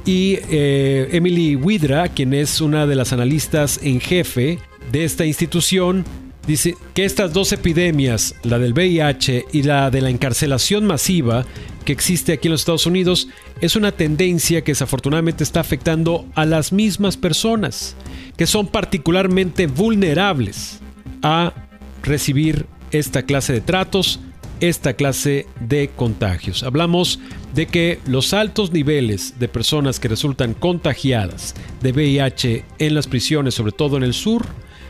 Y 0.05 0.37
eh, 0.49 1.09
Emily 1.11 1.57
Widra, 1.57 2.07
quien 2.07 2.33
es 2.33 2.61
una 2.61 2.87
de 2.87 2.95
las 2.95 3.11
analistas 3.11 3.81
en 3.83 3.99
jefe 3.99 4.59
de 4.93 5.03
esta 5.03 5.25
institución, 5.25 6.05
Dice 6.49 6.75
que 6.95 7.05
estas 7.05 7.31
dos 7.31 7.51
epidemias, 7.51 8.33
la 8.41 8.57
del 8.57 8.73
VIH 8.73 9.45
y 9.53 9.61
la 9.61 9.91
de 9.91 10.01
la 10.01 10.09
encarcelación 10.09 10.83
masiva 10.83 11.45
que 11.85 11.93
existe 11.93 12.33
aquí 12.33 12.47
en 12.47 12.53
los 12.53 12.61
Estados 12.61 12.87
Unidos, 12.87 13.27
es 13.61 13.75
una 13.75 13.91
tendencia 13.91 14.63
que 14.63 14.71
desafortunadamente 14.71 15.43
está 15.43 15.59
afectando 15.59 16.25
a 16.33 16.47
las 16.47 16.73
mismas 16.73 17.17
personas, 17.17 17.95
que 18.35 18.47
son 18.47 18.65
particularmente 18.65 19.67
vulnerables 19.67 20.79
a 21.21 21.53
recibir 22.01 22.65
esta 22.89 23.21
clase 23.21 23.53
de 23.53 23.61
tratos, 23.61 24.19
esta 24.59 24.93
clase 24.93 25.45
de 25.59 25.91
contagios. 25.95 26.63
Hablamos 26.63 27.19
de 27.53 27.67
que 27.67 27.99
los 28.07 28.33
altos 28.33 28.71
niveles 28.71 29.37
de 29.37 29.49
personas 29.49 29.99
que 29.99 30.07
resultan 30.07 30.55
contagiadas 30.55 31.53
de 31.83 31.91
VIH 31.91 32.65
en 32.79 32.95
las 32.95 33.05
prisiones, 33.05 33.53
sobre 33.53 33.71
todo 33.71 33.97
en 33.97 34.03
el 34.03 34.15
sur, 34.15 34.47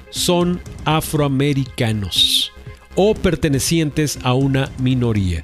son 0.09 0.61
afroamericanos 0.85 2.51
o 2.95 3.13
pertenecientes 3.15 4.19
a 4.23 4.33
una 4.33 4.69
minoría. 4.79 5.43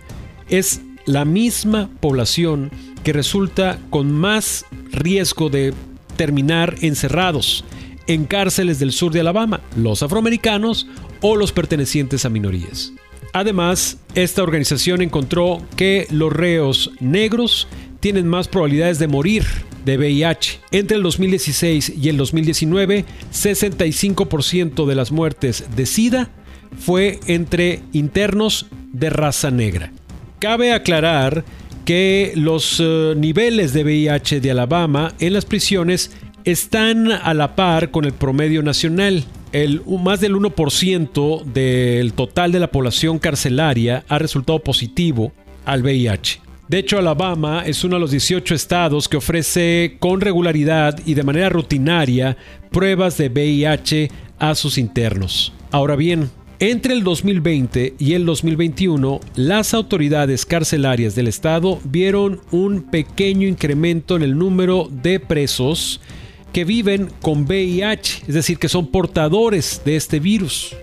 Es 0.49 0.81
la 1.05 1.25
misma 1.25 1.89
población 1.99 2.71
que 3.03 3.13
resulta 3.13 3.79
con 3.89 4.11
más 4.11 4.65
riesgo 4.91 5.49
de 5.49 5.73
terminar 6.17 6.75
encerrados 6.81 7.63
en 8.07 8.25
cárceles 8.25 8.79
del 8.79 8.91
sur 8.91 9.11
de 9.11 9.19
Alabama, 9.19 9.61
los 9.75 10.03
afroamericanos 10.03 10.87
o 11.21 11.35
los 11.35 11.51
pertenecientes 11.51 12.25
a 12.25 12.29
minorías. 12.29 12.93
Además, 13.33 13.97
esta 14.13 14.43
organización 14.43 15.01
encontró 15.01 15.61
que 15.75 16.07
los 16.09 16.31
reos 16.31 16.91
negros 16.99 17.67
tienen 17.99 18.27
más 18.27 18.47
probabilidades 18.47 18.99
de 18.99 19.07
morir 19.07 19.43
de 19.85 19.97
VIH. 19.97 20.59
Entre 20.71 20.97
el 20.97 21.03
2016 21.03 21.93
y 22.01 22.09
el 22.09 22.17
2019, 22.17 23.05
65% 23.31 24.85
de 24.85 24.95
las 24.95 25.11
muertes 25.11 25.65
de 25.75 25.85
SIDA 25.85 26.29
fue 26.77 27.19
entre 27.27 27.81
internos 27.93 28.65
de 28.91 29.09
raza 29.09 29.51
negra. 29.51 29.91
Cabe 30.39 30.73
aclarar 30.73 31.45
que 31.85 32.33
los 32.35 32.81
eh, 32.83 33.13
niveles 33.15 33.73
de 33.73 33.83
VIH 33.83 34.41
de 34.41 34.51
Alabama 34.51 35.13
en 35.19 35.33
las 35.33 35.45
prisiones 35.45 36.11
están 36.43 37.11
a 37.11 37.33
la 37.33 37.55
par 37.55 37.91
con 37.91 38.05
el 38.05 38.13
promedio 38.13 38.63
nacional. 38.63 39.23
El, 39.51 39.81
más 39.85 40.19
del 40.19 40.35
1% 40.35 41.43
del 41.43 42.13
total 42.13 42.51
de 42.51 42.59
la 42.59 42.71
población 42.71 43.19
carcelaria 43.19 44.03
ha 44.09 44.19
resultado 44.19 44.59
positivo 44.59 45.31
al 45.65 45.81
VIH. 45.81 46.44
De 46.67 46.79
hecho, 46.79 46.97
Alabama 46.97 47.63
es 47.65 47.83
uno 47.83 47.97
de 47.97 47.99
los 47.99 48.11
18 48.11 48.55
estados 48.55 49.07
que 49.07 49.17
ofrece 49.17 49.97
con 49.99 50.19
regularidad 50.19 50.99
y 51.05 51.13
de 51.13 51.23
manera 51.23 51.49
rutinaria 51.49 52.37
pruebas 52.71 53.17
de 53.17 53.29
VIH 53.29 54.09
a 54.39 54.55
sus 54.55 54.79
internos. 54.79 55.53
Ahora 55.71 55.95
bien, 55.95 56.31
entre 56.59 56.93
el 56.93 57.03
2020 57.03 57.95
y 57.99 58.13
el 58.13 58.25
2021, 58.25 59.19
las 59.35 59.75
autoridades 59.75 60.45
carcelarias 60.45 61.13
del 61.13 61.27
estado 61.27 61.79
vieron 61.83 62.41
un 62.49 62.81
pequeño 62.81 63.47
incremento 63.47 64.15
en 64.15 64.23
el 64.23 64.37
número 64.37 64.89
de 64.89 65.19
presos 65.19 66.01
que 66.51 66.65
viven 66.65 67.11
con 67.21 67.43
VIH, 67.43 68.23
es 68.27 68.33
decir, 68.33 68.57
que 68.57 68.69
son 68.69 68.87
portadores 68.87 69.81
de 69.85 69.97
este 69.97 70.19
virus. 70.19 70.75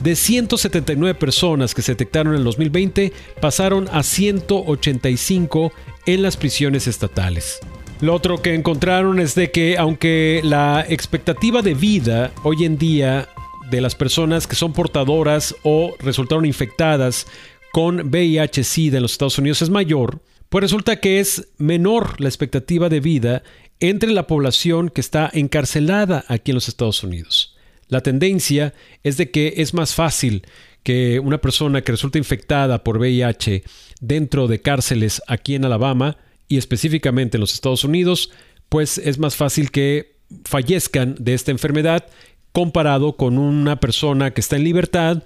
De 0.00 0.16
179 0.16 1.14
personas 1.18 1.74
que 1.74 1.82
se 1.82 1.92
detectaron 1.92 2.32
en 2.32 2.38
el 2.38 2.44
2020, 2.44 3.12
pasaron 3.40 3.86
a 3.92 4.02
185 4.02 5.72
en 6.06 6.22
las 6.22 6.38
prisiones 6.38 6.86
estatales. 6.86 7.60
Lo 8.00 8.14
otro 8.14 8.40
que 8.40 8.54
encontraron 8.54 9.20
es 9.20 9.34
de 9.34 9.50
que 9.50 9.76
aunque 9.76 10.40
la 10.42 10.86
expectativa 10.88 11.60
de 11.60 11.74
vida 11.74 12.32
hoy 12.44 12.64
en 12.64 12.78
día 12.78 13.28
de 13.70 13.82
las 13.82 13.94
personas 13.94 14.46
que 14.46 14.56
son 14.56 14.72
portadoras 14.72 15.54
o 15.64 15.94
resultaron 16.00 16.46
infectadas 16.46 17.26
con 17.70 18.10
VIH-Sida 18.10 18.96
en 18.96 19.02
los 19.02 19.12
Estados 19.12 19.38
Unidos 19.38 19.60
es 19.60 19.68
mayor, 19.68 20.22
pues 20.48 20.62
resulta 20.62 20.96
que 20.96 21.20
es 21.20 21.48
menor 21.58 22.18
la 22.22 22.28
expectativa 22.28 22.88
de 22.88 23.00
vida 23.00 23.42
entre 23.80 24.12
la 24.12 24.26
población 24.26 24.88
que 24.88 25.02
está 25.02 25.30
encarcelada 25.32 26.24
aquí 26.26 26.52
en 26.52 26.56
los 26.56 26.68
Estados 26.68 27.04
Unidos. 27.04 27.49
La 27.90 28.00
tendencia 28.00 28.72
es 29.02 29.16
de 29.16 29.30
que 29.30 29.54
es 29.58 29.74
más 29.74 29.94
fácil 29.94 30.46
que 30.82 31.20
una 31.20 31.38
persona 31.38 31.82
que 31.82 31.92
resulta 31.92 32.18
infectada 32.18 32.82
por 32.82 32.96
VIH 32.96 33.64
dentro 34.00 34.48
de 34.48 34.62
cárceles 34.62 35.20
aquí 35.26 35.54
en 35.54 35.64
Alabama 35.64 36.16
y 36.48 36.56
específicamente 36.56 37.36
en 37.36 37.42
los 37.42 37.52
Estados 37.52 37.84
Unidos, 37.84 38.30
pues 38.68 38.96
es 38.98 39.18
más 39.18 39.36
fácil 39.36 39.70
que 39.70 40.16
fallezcan 40.44 41.16
de 41.18 41.34
esta 41.34 41.50
enfermedad 41.50 42.06
comparado 42.52 43.16
con 43.16 43.38
una 43.38 43.78
persona 43.78 44.32
que 44.32 44.40
está 44.40 44.56
en 44.56 44.64
libertad, 44.64 45.22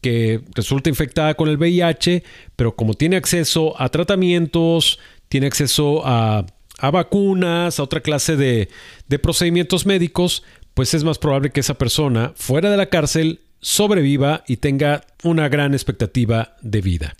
que 0.00 0.40
resulta 0.54 0.90
infectada 0.90 1.34
con 1.34 1.48
el 1.48 1.56
VIH, 1.56 2.22
pero 2.56 2.74
como 2.74 2.94
tiene 2.94 3.16
acceso 3.16 3.80
a 3.80 3.88
tratamientos, 3.88 4.98
tiene 5.28 5.46
acceso 5.46 6.02
a, 6.04 6.46
vacunas, 6.92 7.78
a 7.78 7.82
otra 7.82 8.00
clase 8.00 8.36
de, 8.36 8.68
de 9.08 9.18
procedimientos 9.18 9.86
médicos, 9.86 10.42
pues 10.74 10.94
es 10.94 11.04
más 11.04 11.18
probable 11.18 11.50
que 11.50 11.60
esa 11.60 11.74
persona 11.74 12.32
fuera 12.36 12.70
de 12.70 12.76
la 12.76 12.86
cárcel 12.86 13.40
sobreviva 13.60 14.44
y 14.46 14.58
tenga 14.58 15.02
una 15.22 15.48
gran 15.48 15.72
expectativa 15.72 16.56
de 16.60 16.80
vida. 16.80 17.14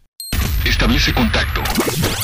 Establece 0.64 1.14
contacto. 1.14 1.62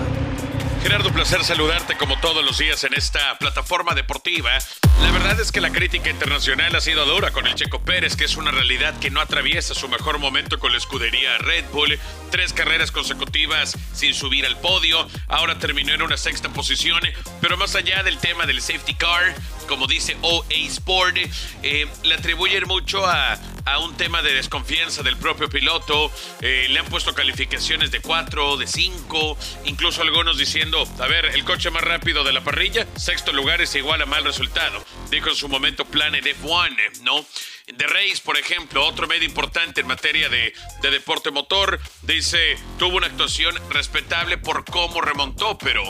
Gerardo, 0.83 1.13
placer 1.13 1.45
saludarte 1.45 1.97
como 1.99 2.19
todos 2.21 2.43
los 2.43 2.57
días 2.57 2.85
en 2.85 2.95
esta 2.95 3.37
plataforma 3.39 3.95
deportiva. 3.95 4.59
La 5.03 5.11
verdad 5.11 5.39
es 5.39 5.53
que 5.53 5.61
la 5.61 5.71
crítica 5.71 6.09
internacional 6.09 6.75
ha 6.75 6.81
sido 6.81 7.05
dura 7.05 7.33
con 7.33 7.47
el 7.47 7.55
Checo 7.55 7.83
Pérez, 7.83 8.17
que 8.17 8.25
es 8.25 8.37
una 8.37 8.51
realidad 8.51 8.99
que 8.99 9.11
no 9.11 9.21
atraviesa 9.21 9.75
su 9.75 9.89
mejor 9.89 10.19
momento 10.19 10.59
con 10.59 10.73
la 10.73 10.79
escudería 10.79 11.37
Red 11.39 11.67
Bull. 11.71 11.99
Tres 12.31 12.55
carreras 12.55 12.91
consecutivas 12.91 13.77
sin 13.93 14.15
subir 14.15 14.47
al 14.47 14.57
podio. 14.59 15.07
Ahora 15.29 15.59
terminó 15.59 15.93
en 15.93 16.01
una 16.01 16.17
sexta 16.17 16.49
posición. 16.49 17.01
Pero 17.43 17.59
más 17.59 17.75
allá 17.75 18.03
del 18.03 18.19
tema 18.19 18.47
del 18.47 18.63
safety 18.63 18.95
car, 18.95 19.35
como 19.69 19.87
dice 19.87 20.17
OA 20.23 20.45
Sport, 20.69 21.17
eh, 21.63 21.87
le 22.05 22.15
atribuyen 22.15 22.67
mucho 22.67 23.07
a, 23.07 23.39
a, 23.65 23.79
un 23.79 23.97
tema 23.97 24.23
de 24.23 24.33
desconfianza 24.33 25.03
del 25.03 25.17
propio 25.17 25.49
piloto. 25.49 26.11
Eh, 26.41 26.67
le 26.71 26.79
han 26.79 26.87
puesto 26.87 27.15
calificaciones 27.15 27.91
de 27.91 28.01
4, 28.01 28.57
de 28.57 28.67
5, 28.67 29.39
incluso 29.65 30.03
algunos 30.03 30.39
diciendo, 30.39 30.87
a 30.99 31.07
ver, 31.07 31.27
el 31.27 31.45
coche 31.45 31.71
más 31.71 31.83
rápido 31.83 32.25
de 32.25 32.33
la 32.33 32.43
parrilla, 32.43 32.87
sexto 32.97 33.33
lugar 33.33 33.61
es 33.61 33.75
igual 33.75 34.03
a 34.03 34.07
mal 34.07 34.25
resultado. 34.25 34.85
Dijo 35.11 35.29
en 35.29 35.37
su 35.37 35.49
momento 35.49 35.85
Planet 35.85 36.25
F1, 36.25 37.01
¿no? 37.03 37.25
De 37.75 37.87
Reis, 37.87 38.21
por 38.21 38.37
ejemplo, 38.37 38.85
otro 38.85 39.07
medio 39.07 39.25
importante 39.25 39.81
en 39.81 39.87
materia 39.87 40.29
de, 40.29 40.53
de, 40.83 40.91
deporte 40.91 41.31
motor, 41.31 41.79
dice, 42.03 42.57
tuvo 42.79 42.97
una 42.97 43.07
actuación 43.07 43.55
respetable 43.71 44.39
por 44.39 44.65
cómo 44.65 45.01
remontó, 45.01 45.57
pero 45.59 45.83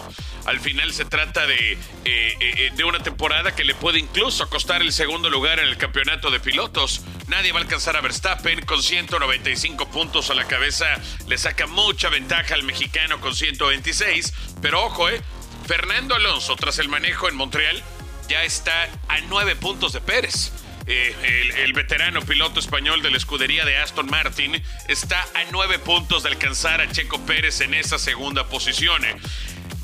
al 0.46 0.60
final 0.60 0.92
se 0.92 1.04
trata 1.04 1.46
de, 1.46 1.72
eh, 1.72 1.78
eh, 2.04 2.70
de 2.74 2.84
una 2.84 3.02
temporada 3.02 3.54
que 3.54 3.64
le 3.64 3.74
puede 3.74 3.98
incluso 3.98 4.48
costar 4.50 4.82
el 4.82 4.92
segundo 4.92 5.30
lugar 5.30 5.58
en 5.58 5.68
el 5.68 5.76
campeonato 5.78 6.30
de 6.30 6.40
pilotos. 6.40 7.02
Nadie 7.28 7.52
va 7.52 7.60
a 7.60 7.62
alcanzar 7.62 7.96
a 7.96 8.00
Verstappen 8.00 8.60
con 8.66 8.82
195 8.82 9.88
puntos 9.90 10.30
a 10.30 10.34
la 10.34 10.46
cabeza, 10.46 10.86
le 11.28 11.38
saca 11.38 11.66
mucha 11.66 12.08
ventaja 12.08 12.54
al 12.54 12.62
mexicano 12.62 13.20
con 13.20 13.34
126, 13.34 14.32
pero 14.60 14.84
ojo, 14.84 15.08
eh, 15.08 15.20
Fernando 15.66 16.14
Alonso, 16.14 16.56
tras 16.56 16.78
el 16.78 16.88
manejo 16.88 17.28
en 17.28 17.36
Montreal, 17.36 17.82
ya 18.28 18.44
está 18.44 18.88
a 19.08 19.20
9 19.20 19.56
puntos 19.56 19.92
de 19.92 20.00
Pérez. 20.00 20.52
Eh, 20.86 21.14
el, 21.22 21.50
el, 21.52 21.72
veterano 21.72 22.22
piloto 22.22 22.58
español 22.58 23.02
de 23.02 23.10
la 23.10 23.16
escudería 23.16 23.64
de 23.64 23.76
Aston 23.76 24.06
Martin 24.06 24.60
está 24.88 25.20
a 25.22 25.44
nueve 25.52 25.78
puntos 25.78 26.22
de 26.22 26.30
alcanzar 26.30 26.80
a 26.80 26.90
Checo 26.90 27.20
Pérez 27.26 27.60
en 27.60 27.74
esa 27.74 27.98
segunda 27.98 28.48
posición. 28.48 29.02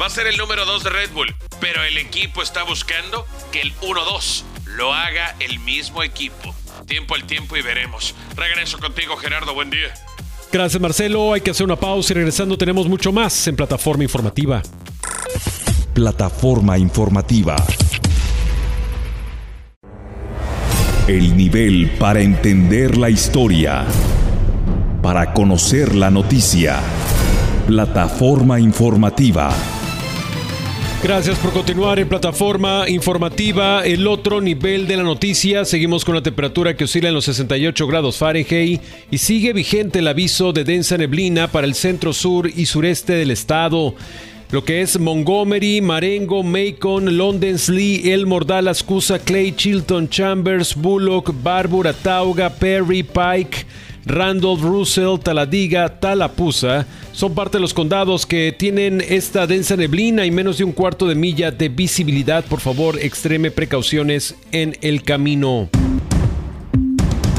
Va 0.00 0.06
a 0.06 0.10
ser 0.10 0.26
el 0.26 0.36
número 0.36 0.66
2 0.66 0.84
de 0.84 0.90
Red 0.90 1.10
Bull, 1.12 1.34
pero 1.58 1.82
el 1.82 1.96
equipo 1.96 2.42
está 2.42 2.64
buscando 2.64 3.26
que 3.50 3.62
el 3.62 3.74
1-2 3.76 4.42
lo 4.76 4.92
haga 4.92 5.34
el 5.40 5.58
mismo 5.60 6.02
equipo. 6.02 6.54
Tiempo 6.86 7.14
al 7.14 7.24
tiempo 7.24 7.56
y 7.56 7.62
veremos. 7.62 8.14
Regreso 8.36 8.78
contigo, 8.78 9.16
Gerardo. 9.16 9.54
Buen 9.54 9.70
día. 9.70 9.94
Gracias, 10.52 10.80
Marcelo. 10.80 11.32
Hay 11.32 11.40
que 11.40 11.50
hacer 11.50 11.64
una 11.64 11.76
pausa 11.76 12.12
y 12.12 12.16
regresando 12.16 12.58
tenemos 12.58 12.88
mucho 12.88 13.10
más 13.10 13.46
en 13.48 13.56
Plataforma 13.56 14.04
Informativa. 14.04 14.62
Plataforma 15.94 16.76
Informativa. 16.76 17.56
El 21.08 21.36
nivel 21.36 21.92
para 22.00 22.20
entender 22.20 22.96
la 22.96 23.08
historia. 23.08 23.84
Para 25.00 25.32
conocer 25.32 25.94
la 25.94 26.10
noticia. 26.10 26.80
Plataforma 27.68 28.58
Informativa. 28.58 29.54
Gracias 31.04 31.38
por 31.38 31.52
continuar 31.52 32.00
en 32.00 32.08
plataforma 32.08 32.88
informativa. 32.88 33.84
El 33.84 34.08
otro 34.08 34.40
nivel 34.40 34.88
de 34.88 34.96
la 34.96 35.04
noticia. 35.04 35.64
Seguimos 35.64 36.04
con 36.04 36.16
la 36.16 36.24
temperatura 36.24 36.76
que 36.76 36.82
oscila 36.82 37.06
en 37.06 37.14
los 37.14 37.26
68 37.26 37.86
grados 37.86 38.16
Fahrenheit 38.16 38.82
y 39.08 39.18
sigue 39.18 39.52
vigente 39.52 40.00
el 40.00 40.08
aviso 40.08 40.52
de 40.52 40.64
densa 40.64 40.98
neblina 40.98 41.46
para 41.52 41.68
el 41.68 41.76
centro 41.76 42.12
sur 42.12 42.50
y 42.52 42.66
sureste 42.66 43.12
del 43.12 43.30
estado. 43.30 43.94
Lo 44.50 44.64
que 44.64 44.80
es 44.80 44.98
Montgomery, 44.98 45.80
Marengo, 45.80 46.42
Macon, 46.42 47.16
London, 47.16 47.56
Lee, 47.68 48.12
Elmore, 48.12 48.46
Dallas, 48.46 48.82
Cusa, 48.82 49.18
Clay, 49.18 49.52
Chilton, 49.52 50.08
Chambers, 50.08 50.74
Bullock, 50.74 51.34
Barbour, 51.42 51.92
Tauga, 51.94 52.50
Perry, 52.50 53.02
Pike. 53.02 53.66
Randolph, 54.06 54.62
Russell, 54.62 55.18
Taladiga, 55.20 55.88
Talapusa 55.88 56.86
son 57.12 57.34
parte 57.34 57.56
de 57.56 57.60
los 57.60 57.74
condados 57.74 58.24
que 58.24 58.54
tienen 58.56 59.00
esta 59.00 59.46
densa 59.46 59.74
neblina 59.74 60.26
y 60.26 60.30
menos 60.30 60.58
de 60.58 60.64
un 60.64 60.72
cuarto 60.72 61.08
de 61.08 61.14
milla 61.16 61.50
de 61.50 61.68
visibilidad. 61.68 62.44
Por 62.44 62.60
favor, 62.60 62.98
extreme 63.00 63.50
precauciones 63.50 64.36
en 64.52 64.76
el 64.80 65.02
camino. 65.02 65.68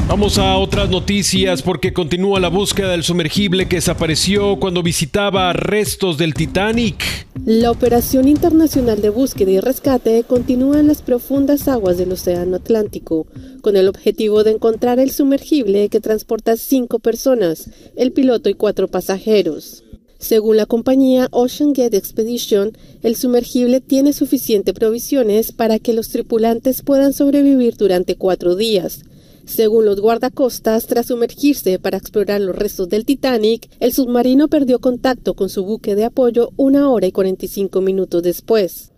Vamos 0.08 0.38
a 0.38 0.56
otras 0.56 0.88
noticias 0.88 1.60
porque 1.60 1.92
continúa 1.92 2.40
la 2.40 2.48
búsqueda 2.48 2.92
del 2.92 3.02
sumergible 3.02 3.68
que 3.68 3.76
desapareció 3.76 4.58
cuando 4.58 4.82
visitaba 4.82 5.52
restos 5.52 6.16
del 6.16 6.32
Titanic. 6.32 7.04
La 7.44 7.70
operación 7.70 8.26
internacional 8.26 9.02
de 9.02 9.10
búsqueda 9.10 9.50
y 9.50 9.60
rescate 9.60 10.24
continúa 10.24 10.80
en 10.80 10.86
las 10.86 11.02
profundas 11.02 11.68
aguas 11.68 11.98
del 11.98 12.10
Océano 12.10 12.56
Atlántico, 12.56 13.26
con 13.60 13.76
el 13.76 13.86
objetivo 13.86 14.44
de 14.44 14.52
encontrar 14.52 14.98
el 14.98 15.10
sumergible 15.10 15.90
que 15.90 16.00
transporta 16.00 16.56
cinco 16.56 17.00
personas, 17.00 17.68
el 17.94 18.12
piloto 18.12 18.48
y 18.48 18.54
cuatro 18.54 18.88
pasajeros. 18.88 19.84
Según 20.18 20.56
la 20.56 20.64
compañía 20.64 21.28
Ocean 21.32 21.74
Gate 21.74 21.98
Expedition, 21.98 22.72
el 23.02 23.14
sumergible 23.14 23.82
tiene 23.82 24.14
suficientes 24.14 24.74
provisiones 24.74 25.52
para 25.52 25.78
que 25.78 25.92
los 25.92 26.08
tripulantes 26.08 26.80
puedan 26.80 27.12
sobrevivir 27.12 27.76
durante 27.76 28.16
cuatro 28.16 28.56
días, 28.56 29.02
según 29.48 29.86
los 29.86 30.00
guardacostas, 30.00 30.86
tras 30.86 31.06
sumergirse 31.06 31.78
para 31.78 31.96
explorar 31.96 32.40
los 32.40 32.54
restos 32.54 32.88
del 32.90 33.06
Titanic, 33.06 33.68
el 33.80 33.92
submarino 33.92 34.48
perdió 34.48 34.78
contacto 34.78 35.34
con 35.34 35.48
su 35.48 35.64
buque 35.64 35.94
de 35.94 36.04
apoyo 36.04 36.50
una 36.56 36.90
hora 36.90 37.06
y 37.06 37.12
45 37.12 37.80
minutos 37.80 38.22
después. 38.22 38.92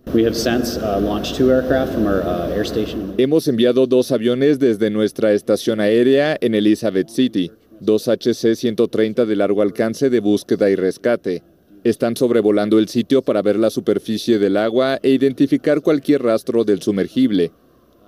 Hemos 3.17 3.49
enviado 3.49 3.87
dos 3.87 4.11
aviones 4.11 4.59
desde 4.59 4.91
nuestra 4.91 5.33
estación 5.33 5.81
aérea 5.81 6.37
en 6.41 6.57
Elizabeth 6.57 7.09
City, 7.09 7.53
dos 7.79 8.09
HC-130 8.09 9.25
de 9.27 9.37
largo 9.37 9.63
alcance 9.63 10.11
de 10.11 10.19
búsqueda 10.19 10.69
y 10.69 10.75
rescate. 10.75 11.45
Están 11.85 12.17
sobrevolando 12.17 12.79
el 12.81 12.89
sitio 12.89 13.23
para 13.23 13.41
ver 13.41 13.57
la 13.57 13.71
superficie 13.71 14.39
del 14.41 14.57
agua 14.57 14.99
e 15.03 15.11
identificar 15.11 15.81
cualquier 15.81 16.23
rastro 16.23 16.65
del 16.65 16.83
sumergible. 16.83 17.53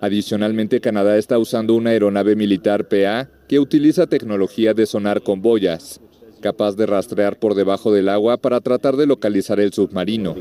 Adicionalmente, 0.03 0.81
Canadá 0.81 1.17
está 1.17 1.39
usando 1.39 1.77
una 1.77 1.91
aeronave 1.91 2.35
militar 2.35 2.89
PA 2.89 3.29
que 3.47 3.61
utiliza 3.61 4.09
tecnología 4.09 4.75
de 4.75 4.85
sonar 4.85 5.23
con 5.23 5.43
boyas, 5.43 6.01
capaz 6.41 6.75
de 6.75 6.87
rastrear 6.87 7.39
por 7.39 7.55
debajo 7.55 7.93
del 7.93 8.09
agua 8.09 8.37
para 8.37 8.61
tratar 8.61 8.97
de 8.97 9.07
localizar 9.07 9.61
el 9.61 9.73
submarino. 9.73 10.35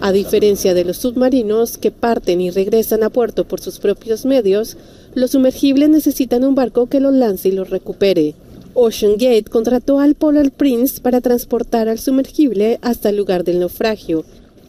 A 0.00 0.12
diferencia 0.12 0.72
de 0.72 0.84
los 0.86 0.96
submarinos 0.96 1.76
que 1.76 1.90
parten 1.90 2.40
y 2.40 2.50
regresan 2.50 3.02
a 3.02 3.10
puerto 3.10 3.46
por 3.46 3.60
sus 3.60 3.80
propios 3.80 4.24
medios, 4.24 4.78
los 5.14 5.32
sumergibles 5.32 5.90
necesitan 5.90 6.42
un 6.42 6.54
barco 6.54 6.86
que 6.86 7.00
los 7.00 7.12
lance 7.12 7.50
y 7.50 7.52
los 7.52 7.68
recupere. 7.68 8.34
Ocean 8.72 9.12
Gate 9.12 9.50
contrató 9.50 10.00
al 10.00 10.14
Polar 10.14 10.50
Prince 10.52 11.02
para 11.02 11.20
transportar 11.20 11.90
al 11.90 11.98
sumergible 11.98 12.78
hasta 12.80 13.10
el 13.10 13.18
lugar 13.18 13.44
del 13.44 13.60
naufragio, 13.60 14.24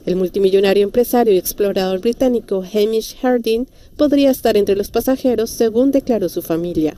el 0.06 0.16
multimillonario 0.16 0.84
empresario 0.84 1.34
y 1.34 1.38
explorador 1.38 2.00
británico 2.00 2.64
Hamish 2.64 3.18
Harding 3.22 3.66
podría 3.98 4.32
estar 4.32 4.58
entre 4.58 4.76
los 4.76 4.92
pasajeros, 4.92 5.50
según 5.50 5.92
declaró 5.92 6.30
su 6.30 6.42
familia. 6.42 6.96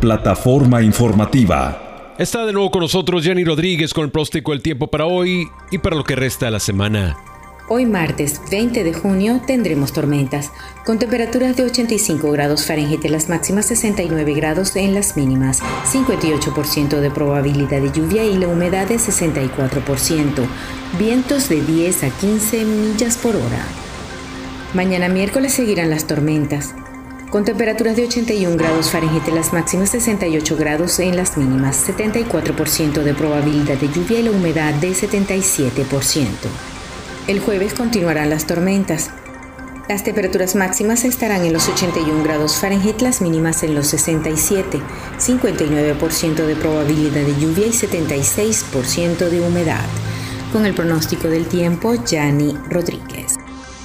Plataforma 0.00 0.82
informativa. 0.82 2.14
Está 2.18 2.46
de 2.46 2.52
nuevo 2.52 2.70
con 2.70 2.82
nosotros 2.82 3.24
Jenny 3.24 3.44
Rodríguez 3.44 3.92
con 3.92 4.04
el 4.04 4.10
próstico 4.10 4.52
del 4.52 4.62
tiempo 4.62 4.88
para 4.88 5.06
hoy 5.06 5.48
y 5.70 5.78
para 5.78 5.96
lo 5.96 6.04
que 6.04 6.14
resta 6.14 6.46
de 6.46 6.52
la 6.52 6.60
semana. 6.60 7.33
Hoy 7.66 7.86
martes 7.86 8.42
20 8.50 8.84
de 8.84 8.92
junio 8.92 9.40
tendremos 9.46 9.94
tormentas, 9.94 10.52
con 10.84 10.98
temperaturas 10.98 11.56
de 11.56 11.62
85 11.62 12.30
grados 12.30 12.66
Fahrenheit 12.66 13.02
en 13.06 13.12
las 13.12 13.30
máximas 13.30 13.64
69 13.64 14.34
grados 14.34 14.76
en 14.76 14.92
las 14.92 15.16
mínimas, 15.16 15.62
58% 15.90 17.00
de 17.00 17.10
probabilidad 17.10 17.80
de 17.80 17.90
lluvia 17.90 18.22
y 18.22 18.36
la 18.36 18.48
humedad 18.48 18.86
de 18.86 18.96
64%, 18.96 20.46
vientos 20.98 21.48
de 21.48 21.62
10 21.62 22.04
a 22.04 22.10
15 22.10 22.64
millas 22.66 23.16
por 23.16 23.34
hora. 23.34 23.64
Mañana 24.74 25.08
miércoles 25.08 25.54
seguirán 25.54 25.88
las 25.88 26.06
tormentas, 26.06 26.74
con 27.30 27.46
temperaturas 27.46 27.96
de 27.96 28.04
81 28.04 28.58
grados 28.58 28.90
Fahrenheit 28.90 29.26
en 29.26 29.36
las 29.36 29.54
máximas 29.54 29.88
68 29.88 30.56
grados 30.58 30.98
en 30.98 31.16
las 31.16 31.38
mínimas, 31.38 31.88
74% 31.88 33.02
de 33.02 33.14
probabilidad 33.14 33.78
de 33.78 33.88
lluvia 33.88 34.20
y 34.20 34.24
la 34.24 34.32
humedad 34.32 34.74
de 34.74 34.90
77%. 34.90 36.73
El 37.26 37.40
jueves 37.40 37.72
continuarán 37.72 38.28
las 38.28 38.46
tormentas. 38.46 39.10
Las 39.88 40.04
temperaturas 40.04 40.54
máximas 40.54 41.04
estarán 41.04 41.42
en 41.42 41.54
los 41.54 41.70
81 41.70 42.22
grados 42.22 42.60
Fahrenheit, 42.60 43.00
las 43.00 43.22
mínimas 43.22 43.62
en 43.62 43.74
los 43.74 43.86
67, 43.86 44.76
59% 45.16 46.34
de 46.44 46.54
probabilidad 46.54 47.24
de 47.24 47.32
lluvia 47.40 47.66
y 47.66 47.70
76% 47.70 49.30
de 49.30 49.40
humedad. 49.40 49.88
Con 50.52 50.66
el 50.66 50.74
pronóstico 50.74 51.28
del 51.28 51.48
tiempo, 51.48 51.94
Yanni 52.04 52.58
Rodríguez. 52.68 53.36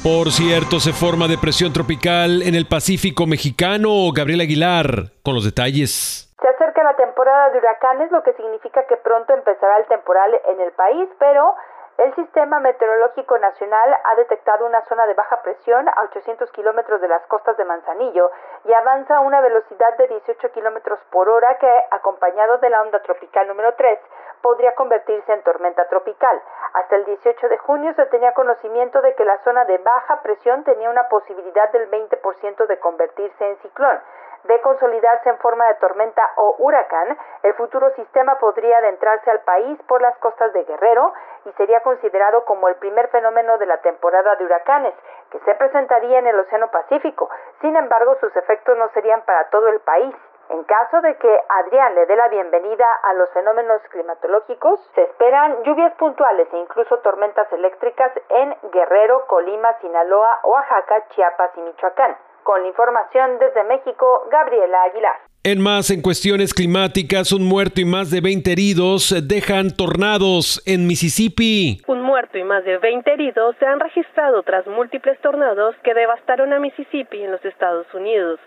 Por 0.04 0.32
cierto, 0.32 0.82
se 0.82 0.92
forma 0.92 1.30
depresión 1.30 1.72
tropical 1.72 2.42
en 2.42 2.56
el 2.56 2.68
Pacífico 2.68 3.26
mexicano. 3.26 4.12
Gabriel 4.14 4.42
Aguilar, 4.42 5.14
con 5.24 5.34
los 5.34 5.46
detalles. 5.46 6.28
Se 6.42 6.48
acerca 6.48 6.60
acerca 6.70 6.84
la 6.84 6.96
temporada 6.98 7.52
de 7.52 7.58
huracanes, 7.60 8.12
lo 8.12 8.22
que 8.22 8.34
significa 8.34 8.86
que 8.88 8.98
pronto 8.98 9.34
empezará 9.34 9.78
el 9.78 9.88
temporal 9.88 10.30
en 10.52 10.60
el 10.60 10.72
país, 10.74 11.08
pero 11.20 11.56
el 12.00 12.16
Sistema 12.16 12.62
Meteorológico 12.62 13.38
Nacional 13.40 13.98
ha 14.06 14.16
detectado 14.16 14.66
una 14.66 14.82
zona 14.86 15.06
de 15.06 15.14
baja 15.16 15.42
presión 15.42 15.90
a 15.90 16.04
800 16.04 16.50
kilómetros 16.52 17.02
de 17.02 17.10
las 17.10 17.26
costas 17.28 17.58
de 17.58 17.66
Manzanillo 17.66 18.32
y 18.64 18.72
avanza 18.72 19.18
a 19.18 19.20
una 19.20 19.42
velocidad 19.42 19.98
de 19.98 20.08
18 20.08 20.52
kilómetros 20.52 20.98
por 21.12 21.28
hora 21.28 21.58
que, 21.58 21.70
acompañado 21.92 22.58
de 22.60 22.70
la 22.70 22.82
onda 22.82 23.02
tropical 23.02 23.50
número 23.50 23.74
3, 23.74 24.00
podría 24.42 24.76
convertirse 24.76 25.34
en 25.34 25.44
tormenta 25.44 25.90
tropical. 25.90 26.42
Hasta 26.72 26.96
el 26.96 27.04
18 27.04 27.50
de 27.50 27.58
junio 27.58 27.94
se 27.96 28.06
tenía 28.06 28.34
conocimiento 28.34 29.02
de 29.02 29.14
que 29.16 29.26
la 29.26 29.38
zona 29.44 29.66
de 29.66 29.78
baja 29.80 30.22
presión 30.22 30.64
tenía 30.64 30.90
una 30.90 31.10
posibilidad 31.10 31.70
del 31.74 31.92
20% 31.92 32.66
de 32.66 32.80
convertirse 32.80 33.46
en 33.46 33.58
ciclón 33.58 34.00
de 34.44 34.62
consolidarse 34.62 35.30
en 35.30 35.38
forma 35.40 35.66
de 35.68 35.76
tormenta 35.76 36.32
o 36.38 36.56
huracán, 36.60 37.18
el 37.44 37.54
futuro 37.56 37.90
sistema 37.96 38.40
podría 38.40 38.78
adentrarse 38.78 39.30
al 39.30 39.42
país 39.42 39.80
por 39.88 40.02
las 40.02 40.18
costas 40.18 40.54
de 40.54 40.64
Guerrero 40.64 41.14
y 41.46 41.52
sería 41.54 41.82
considerado 41.82 42.46
como 42.46 42.68
el 42.68 42.76
primer 42.76 43.10
fenómeno 43.10 43.58
de 43.58 43.66
la 43.66 43.78
temporada 43.78 44.36
de 44.36 44.46
huracanes, 44.46 44.94
que 45.32 45.40
se 45.40 45.56
presentaría 45.56 46.20
en 46.20 46.28
el 46.28 46.40
Océano 46.40 46.70
Pacífico. 46.72 47.30
Sin 47.62 47.76
embargo, 47.76 48.16
sus 48.20 48.36
efectos 48.36 48.78
no 48.78 48.90
serían 48.90 49.22
para 49.22 49.50
todo 49.50 49.68
el 49.68 49.80
país. 49.82 50.16
En 50.50 50.64
caso 50.64 51.00
de 51.02 51.16
que 51.18 51.42
Adrián 51.48 51.94
le 51.94 52.08
dé 52.08 52.16
la 52.16 52.28
bienvenida 52.28 52.88
a 53.04 53.14
los 53.14 53.30
fenómenos 53.34 53.84
climatológicos, 53.90 54.80
se 54.96 55.04
esperan 55.04 55.62
lluvias 55.62 55.94
puntuales 55.94 56.48
e 56.52 56.58
incluso 56.58 56.98
tormentas 57.00 57.52
eléctricas 57.54 58.12
en 58.30 58.58
Guerrero, 58.72 59.28
Colima, 59.28 59.74
Sinaloa, 59.80 60.40
Oaxaca, 60.44 61.08
Chiapas 61.10 61.52
y 61.56 61.62
Michoacán. 61.62 62.18
Con 62.50 62.64
la 62.64 62.68
información 62.68 63.38
desde 63.38 63.64
México, 63.66 64.28
Gabriela 64.32 64.82
Aguilar. 64.90 65.18
En 65.44 65.62
más, 65.62 65.92
en 65.92 66.02
cuestiones 66.02 66.52
climáticas, 66.52 67.32
un 67.32 67.48
muerto 67.48 67.80
y 67.80 67.86
más 67.86 68.10
de 68.10 68.22
20 68.22 68.52
heridos 68.52 69.14
dejan 69.28 69.78
tornados 69.78 70.60
en 70.66 70.88
Mississippi. 70.88 71.78
Un 71.86 72.02
muerto 72.02 72.40
y 72.40 72.44
más 72.44 72.66
de 72.66 72.80
20 72.80 73.14
heridos 73.14 73.56
se 73.60 73.68
han 73.68 73.80
registrado 73.80 74.42
tras 74.42 74.66
múltiples 74.66 75.22
tornados 75.22 75.76
que 75.84 75.94
devastaron 75.94 76.52
a 76.52 76.60
Mississippi 76.60 77.22
en 77.22 77.34
los 77.34 77.46
Estados 77.46 77.86
Unidos. 77.94 78.40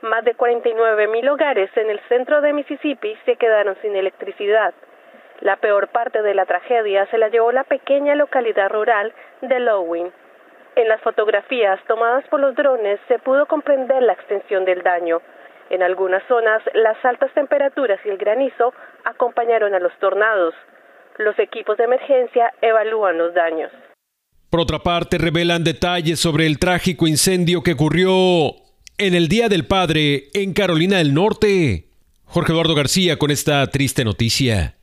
Más 0.00 0.24
de 0.24 0.32
49 0.32 1.08
mil 1.08 1.28
hogares 1.28 1.68
en 1.76 1.90
el 1.90 2.00
centro 2.08 2.40
de 2.40 2.54
Mississippi 2.54 3.14
se 3.26 3.36
quedaron 3.36 3.76
sin 3.82 3.94
electricidad. 3.94 4.72
La 5.42 5.56
peor 5.56 5.88
parte 5.88 6.22
de 6.22 6.32
la 6.32 6.46
tragedia 6.46 7.04
se 7.10 7.18
la 7.18 7.28
llevó 7.28 7.52
la 7.52 7.64
pequeña 7.64 8.14
localidad 8.14 8.70
rural 8.70 9.12
de 9.42 9.60
Lowing, 9.60 10.12
en 10.76 10.88
las 10.88 11.00
fotografías 11.02 11.78
tomadas 11.86 12.24
por 12.28 12.40
los 12.40 12.54
drones 12.54 13.00
se 13.08 13.18
pudo 13.18 13.46
comprender 13.46 14.02
la 14.02 14.12
extensión 14.12 14.64
del 14.64 14.82
daño. 14.82 15.20
En 15.70 15.82
algunas 15.82 16.22
zonas, 16.28 16.62
las 16.74 16.96
altas 17.04 17.32
temperaturas 17.34 18.00
y 18.04 18.08
el 18.08 18.16
granizo 18.16 18.72
acompañaron 19.04 19.74
a 19.74 19.80
los 19.80 19.92
tornados. 19.98 20.54
Los 21.18 21.38
equipos 21.38 21.76
de 21.76 21.84
emergencia 21.84 22.52
evalúan 22.62 23.18
los 23.18 23.34
daños. 23.34 23.70
Por 24.50 24.60
otra 24.60 24.78
parte, 24.78 25.18
revelan 25.18 25.64
detalles 25.64 26.20
sobre 26.20 26.46
el 26.46 26.58
trágico 26.58 27.06
incendio 27.06 27.62
que 27.62 27.72
ocurrió 27.72 28.52
en 28.96 29.14
el 29.14 29.28
Día 29.28 29.48
del 29.48 29.66
Padre 29.66 30.28
en 30.32 30.54
Carolina 30.54 30.98
del 30.98 31.12
Norte. 31.12 31.88
Jorge 32.24 32.52
Eduardo 32.52 32.74
García 32.74 33.18
con 33.18 33.30
esta 33.30 33.66
triste 33.66 34.04
noticia 34.04 34.77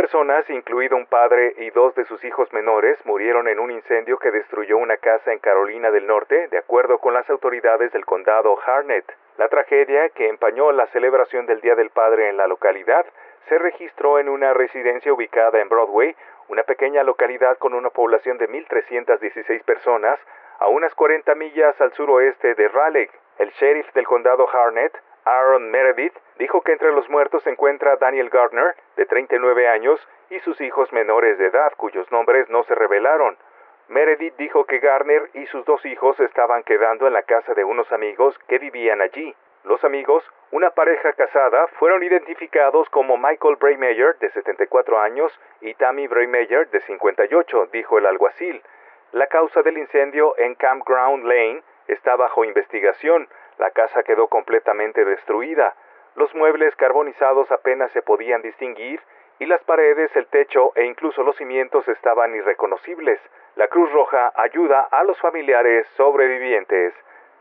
personas, 0.00 0.48
incluido 0.48 0.96
un 0.96 1.04
padre 1.04 1.52
y 1.58 1.68
dos 1.68 1.94
de 1.94 2.06
sus 2.06 2.24
hijos 2.24 2.50
menores, 2.54 2.96
murieron 3.04 3.48
en 3.48 3.58
un 3.58 3.70
incendio 3.70 4.18
que 4.18 4.30
destruyó 4.30 4.78
una 4.78 4.96
casa 4.96 5.30
en 5.30 5.40
Carolina 5.40 5.90
del 5.90 6.06
Norte, 6.06 6.48
de 6.48 6.56
acuerdo 6.56 6.96
con 6.96 7.12
las 7.12 7.28
autoridades 7.28 7.92
del 7.92 8.06
condado 8.06 8.58
Harnett. 8.64 9.04
La 9.36 9.48
tragedia, 9.48 10.08
que 10.08 10.30
empañó 10.30 10.72
la 10.72 10.86
celebración 10.86 11.44
del 11.44 11.60
Día 11.60 11.74
del 11.74 11.90
Padre 11.90 12.30
en 12.30 12.38
la 12.38 12.46
localidad, 12.46 13.04
se 13.50 13.58
registró 13.58 14.18
en 14.18 14.30
una 14.30 14.54
residencia 14.54 15.12
ubicada 15.12 15.60
en 15.60 15.68
Broadway, 15.68 16.16
una 16.48 16.62
pequeña 16.62 17.02
localidad 17.02 17.58
con 17.58 17.74
una 17.74 17.90
población 17.90 18.38
de 18.38 18.48
1.316 18.48 19.62
personas, 19.64 20.18
a 20.60 20.68
unas 20.68 20.94
40 20.94 21.34
millas 21.34 21.78
al 21.78 21.92
suroeste 21.92 22.54
de 22.54 22.68
Raleigh. 22.68 23.10
El 23.38 23.50
sheriff 23.50 23.92
del 23.92 24.06
condado 24.06 24.48
Harnett 24.50 24.96
Aaron 25.24 25.70
Meredith 25.70 26.14
dijo 26.38 26.62
que 26.62 26.72
entre 26.72 26.92
los 26.92 27.08
muertos 27.08 27.42
se 27.42 27.50
encuentra 27.50 27.96
Daniel 27.96 28.30
Gardner, 28.30 28.74
de 28.96 29.06
39 29.06 29.68
años, 29.68 30.00
y 30.30 30.40
sus 30.40 30.60
hijos 30.60 30.92
menores 30.92 31.38
de 31.38 31.46
edad, 31.46 31.72
cuyos 31.76 32.10
nombres 32.10 32.48
no 32.48 32.62
se 32.64 32.74
revelaron. 32.74 33.36
Meredith 33.88 34.36
dijo 34.36 34.64
que 34.66 34.78
Gardner 34.78 35.30
y 35.34 35.46
sus 35.46 35.64
dos 35.64 35.84
hijos 35.84 36.18
estaban 36.20 36.62
quedando 36.62 37.06
en 37.06 37.12
la 37.12 37.22
casa 37.22 37.54
de 37.54 37.64
unos 37.64 37.90
amigos 37.92 38.38
que 38.46 38.58
vivían 38.58 39.00
allí. 39.00 39.34
Los 39.64 39.84
amigos, 39.84 40.24
una 40.52 40.70
pareja 40.70 41.12
casada, 41.12 41.66
fueron 41.78 42.02
identificados 42.02 42.88
como 42.90 43.18
Michael 43.18 43.56
Braymeyer, 43.56 44.16
de 44.18 44.30
74 44.30 45.00
años, 45.00 45.38
y 45.60 45.74
Tammy 45.74 46.06
Braymeyer, 46.06 46.70
de 46.70 46.80
58, 46.80 47.68
dijo 47.72 47.98
el 47.98 48.06
alguacil. 48.06 48.62
La 49.12 49.26
causa 49.26 49.62
del 49.62 49.76
incendio 49.76 50.34
en 50.38 50.54
Campground 50.54 51.24
Lane 51.24 51.62
está 51.88 52.16
bajo 52.16 52.44
investigación. 52.44 53.28
La 53.60 53.70
casa 53.70 54.02
quedó 54.02 54.28
completamente 54.28 55.04
destruida. 55.04 55.76
Los 56.16 56.34
muebles 56.34 56.74
carbonizados 56.76 57.52
apenas 57.52 57.92
se 57.92 58.00
podían 58.00 58.40
distinguir 58.40 59.00
y 59.38 59.44
las 59.46 59.62
paredes, 59.64 60.10
el 60.16 60.26
techo 60.26 60.72
e 60.74 60.86
incluso 60.86 61.22
los 61.22 61.36
cimientos 61.36 61.86
estaban 61.86 62.34
irreconocibles. 62.34 63.20
La 63.56 63.68
Cruz 63.68 63.92
Roja 63.92 64.32
ayuda 64.34 64.88
a 64.90 65.04
los 65.04 65.18
familiares 65.18 65.86
sobrevivientes. 65.96 66.94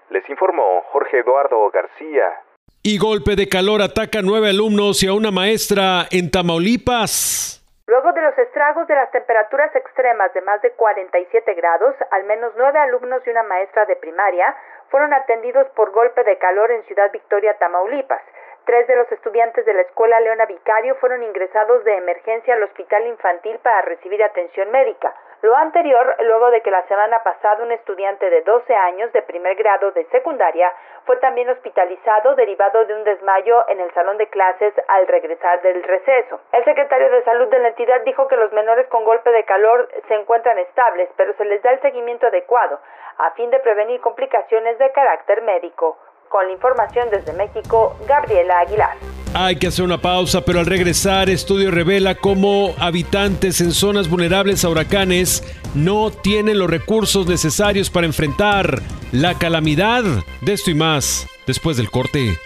Les 0.10 0.30
informó 0.30 0.82
Jorge 0.92 1.20
Eduardo 1.20 1.70
García. 1.72 2.42
Y 2.84 2.98
golpe 2.98 3.36
de 3.38 3.48
calor 3.48 3.82
ataca 3.82 4.20
a 4.20 4.22
nueve 4.22 4.50
alumnos 4.50 5.02
y 5.04 5.08
a 5.08 5.14
una 5.14 5.32
maestra 5.32 6.06
en 6.12 6.32
Tamaulipas. 6.32 7.59
Luego 7.90 8.14
de 8.14 8.22
los 8.22 8.38
estragos 8.38 8.86
de 8.86 8.94
las 8.94 9.10
temperaturas 9.10 9.76
extremas 9.76 10.32
de 10.36 10.42
más 10.42 10.62
de 10.62 10.70
47 10.74 11.56
grados, 11.56 11.96
al 12.12 12.24
menos 12.26 12.54
nueve 12.56 12.78
alumnos 12.78 13.26
y 13.26 13.32
una 13.32 13.42
maestra 13.42 13.88
de 13.88 13.96
primaria 13.96 14.56
fueron 14.92 15.12
atendidos 15.12 15.68
por 15.70 15.90
golpe 15.90 16.24
de 16.24 16.38
calor 16.38 16.70
en 16.70 16.84
Ciudad 16.84 17.12
Victoria, 17.12 17.58
Tamaulipas. 17.58 18.22
Tres 18.66 18.88
de 18.88 18.96
los 18.96 19.12
estudiantes 19.12 19.66
de 19.66 19.74
la 19.74 19.82
escuela 19.82 20.20
Leona 20.20 20.46
Vicario 20.46 20.96
fueron 20.96 21.24
ingresados 21.24 21.84
de 21.84 21.98
emergencia 21.98 22.54
al 22.54 22.64
hospital 22.64 23.08
infantil 23.08 23.58
para 23.60 23.82
recibir 23.82 24.24
atención 24.24 24.70
médica. 24.72 25.14
Lo 25.42 25.56
anterior, 25.56 26.16
luego 26.20 26.52
de 26.52 26.62
que 26.62 26.70
la 26.70 26.86
semana 26.88 27.24
pasada 27.24 27.64
un 27.64 27.72
estudiante 27.72 28.30
de 28.30 28.42
12 28.42 28.76
años 28.76 29.12
de 29.14 29.22
primer 29.22 29.56
grado 29.56 29.92
de 29.92 30.04
secundaria 30.08 30.72
fue 31.06 31.16
también 31.18 31.50
hospitalizado 31.50 32.36
derivado 32.36 32.84
de 32.86 32.94
un 32.94 33.06
desmayo 33.06 33.68
en 33.70 33.80
el 33.80 33.92
salón 33.94 34.18
de 34.18 34.28
clases 34.28 34.74
al 34.90 35.08
regresar 35.08 35.62
del 35.62 35.82
receso. 35.82 36.42
El 36.52 36.66
secretario 36.66 37.10
de 37.10 37.24
Salud 37.24 37.48
de 37.48 37.60
la 37.60 37.70
entidad 37.70 38.02
dijo 38.02 38.28
que 38.28 38.36
los 38.36 38.52
menores 38.52 38.88
con 38.90 39.06
golpe 39.06 39.32
de 39.32 39.46
calor 39.46 39.88
se 40.10 40.16
encuentran 40.16 40.60
estables, 40.60 41.10
pero 41.16 41.34
se 41.34 41.46
les 41.46 41.62
da 41.64 41.72
el 41.72 41.82
seguimiento 41.82 42.28
adecuado 42.28 42.80
a 43.18 43.32
fin 43.32 43.50
de 43.50 43.60
prevenir 43.60 44.02
complicaciones 44.02 44.78
de 44.78 44.92
carácter 44.92 45.42
médico. 45.42 45.98
Con 46.30 46.46
la 46.46 46.54
información 46.54 47.08
desde 47.12 47.34
México, 47.34 47.98
Gabriela 48.08 48.60
Aguilar. 48.60 48.98
Hay 49.34 49.56
que 49.56 49.68
hacer 49.68 49.84
una 49.84 50.00
pausa, 50.00 50.42
pero 50.42 50.60
al 50.60 50.66
regresar, 50.66 51.30
estudio 51.30 51.72
revela 51.72 52.16
cómo 52.16 52.74
habitantes 52.80 53.62
en 53.62 53.72
zonas 53.72 54.10
vulnerables 54.10 54.64
a 54.64 54.70
huracanes 54.70 55.44
no 55.74 56.12
tienen 56.12 56.60
los 56.60 56.70
recursos 56.70 57.28
necesarios 57.28 57.90
para 57.90 58.08
enfrentar 58.08 58.82
la 59.12 59.38
calamidad. 59.38 60.04
De 60.42 60.54
esto 60.54 60.72
y 60.72 60.76
más, 60.76 61.28
después 61.48 61.78
del 61.78 61.90
corte. 61.90 62.38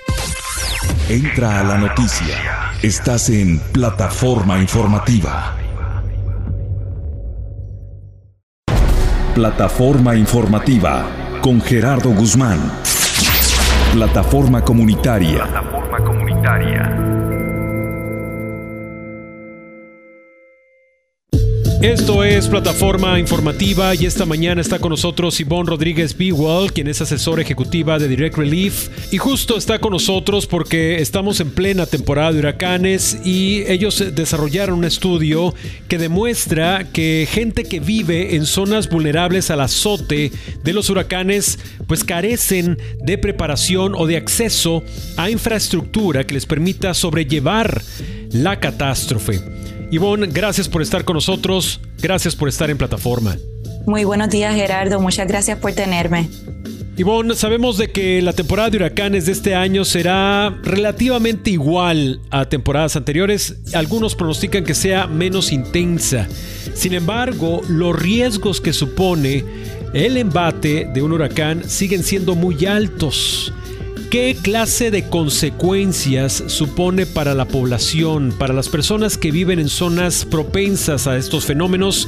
Entra 1.09 1.59
a 1.59 1.63
la 1.63 1.77
noticia. 1.77 2.71
Estás 2.81 3.29
en 3.29 3.59
plataforma 3.71 4.59
informativa. 4.59 5.57
Plataforma 9.35 10.15
informativa 10.15 11.05
con 11.41 11.61
Gerardo 11.61 12.11
Guzmán. 12.11 12.59
Plataforma 13.93 14.59
comunitaria. 14.59 15.45
Plataforma 15.45 16.01
comunitaria. 16.01 17.12
Esto 21.83 22.23
es 22.23 22.47
Plataforma 22.47 23.19
Informativa 23.19 23.93
y 23.93 24.05
esta 24.05 24.25
mañana 24.25 24.61
está 24.61 24.79
con 24.79 24.91
nosotros 24.91 25.37
Ivonne 25.41 25.69
Rodríguez 25.69 26.17
Bewell, 26.17 26.71
quien 26.71 26.87
es 26.87 27.01
asesora 27.01 27.41
ejecutiva 27.41 27.99
de 27.99 28.07
Direct 28.07 28.37
Relief. 28.37 28.87
Y 29.11 29.17
justo 29.17 29.57
está 29.57 29.79
con 29.79 29.91
nosotros 29.91 30.47
porque 30.47 31.01
estamos 31.01 31.41
en 31.41 31.51
plena 31.51 31.85
temporada 31.85 32.31
de 32.31 32.39
huracanes 32.39 33.17
y 33.25 33.63
ellos 33.67 34.01
desarrollaron 34.15 34.79
un 34.79 34.85
estudio 34.85 35.53
que 35.89 35.97
demuestra 35.97 36.89
que 36.93 37.27
gente 37.29 37.65
que 37.65 37.81
vive 37.81 38.37
en 38.37 38.45
zonas 38.45 38.87
vulnerables 38.87 39.51
al 39.51 39.59
azote 39.59 40.31
de 40.63 40.73
los 40.73 40.89
huracanes 40.89 41.59
pues 41.85 42.05
carecen 42.05 42.77
de 43.01 43.17
preparación 43.17 43.93
o 43.93 44.07
de 44.07 44.15
acceso 44.15 44.83
a 45.17 45.29
infraestructura 45.29 46.25
que 46.25 46.35
les 46.35 46.45
permita 46.45 46.93
sobrellevar 46.93 47.81
la 48.31 48.61
catástrofe. 48.61 49.62
Ivonne, 49.93 50.25
gracias 50.25 50.67
por 50.67 50.81
estar 50.81 51.05
con 51.05 51.13
nosotros, 51.13 51.79
gracias 52.01 52.35
por 52.35 52.49
estar 52.49 52.71
en 52.71 52.79
plataforma. 52.79 53.37
Muy 53.85 54.05
buenos 54.05 54.29
días 54.29 54.55
Gerardo, 54.55 54.99
muchas 54.99 55.27
gracias 55.27 55.59
por 55.59 55.73
tenerme. 55.73 56.29
Ivonne, 56.97 57.35
sabemos 57.35 57.77
de 57.77 57.91
que 57.91 58.19
la 58.23 58.33
temporada 58.33 58.71
de 58.71 58.77
huracanes 58.77 59.27
de 59.27 59.33
este 59.33 59.53
año 59.53 59.85
será 59.85 60.49
relativamente 60.63 61.51
igual 61.51 62.21
a 62.31 62.45
temporadas 62.45 62.95
anteriores. 62.95 63.57
Algunos 63.75 64.15
pronostican 64.15 64.63
que 64.63 64.73
sea 64.73 65.05
menos 65.05 65.51
intensa. 65.51 66.27
Sin 66.73 66.93
embargo, 66.93 67.61
los 67.67 67.95
riesgos 67.95 68.61
que 68.61 68.73
supone 68.73 69.45
el 69.93 70.17
embate 70.17 70.89
de 70.91 71.03
un 71.03 71.11
huracán 71.11 71.69
siguen 71.69 72.01
siendo 72.01 72.33
muy 72.33 72.65
altos. 72.65 73.53
¿Qué 74.13 74.37
clase 74.39 74.91
de 74.91 75.09
consecuencias 75.09 76.43
supone 76.45 77.07
para 77.07 77.33
la 77.33 77.45
población, 77.45 78.31
para 78.37 78.53
las 78.53 78.69
personas 78.69 79.17
que 79.17 79.31
viven 79.31 79.57
en 79.57 79.69
zonas 79.69 80.23
propensas 80.23 81.07
a 81.07 81.17
estos 81.17 81.45
fenómenos? 81.45 82.07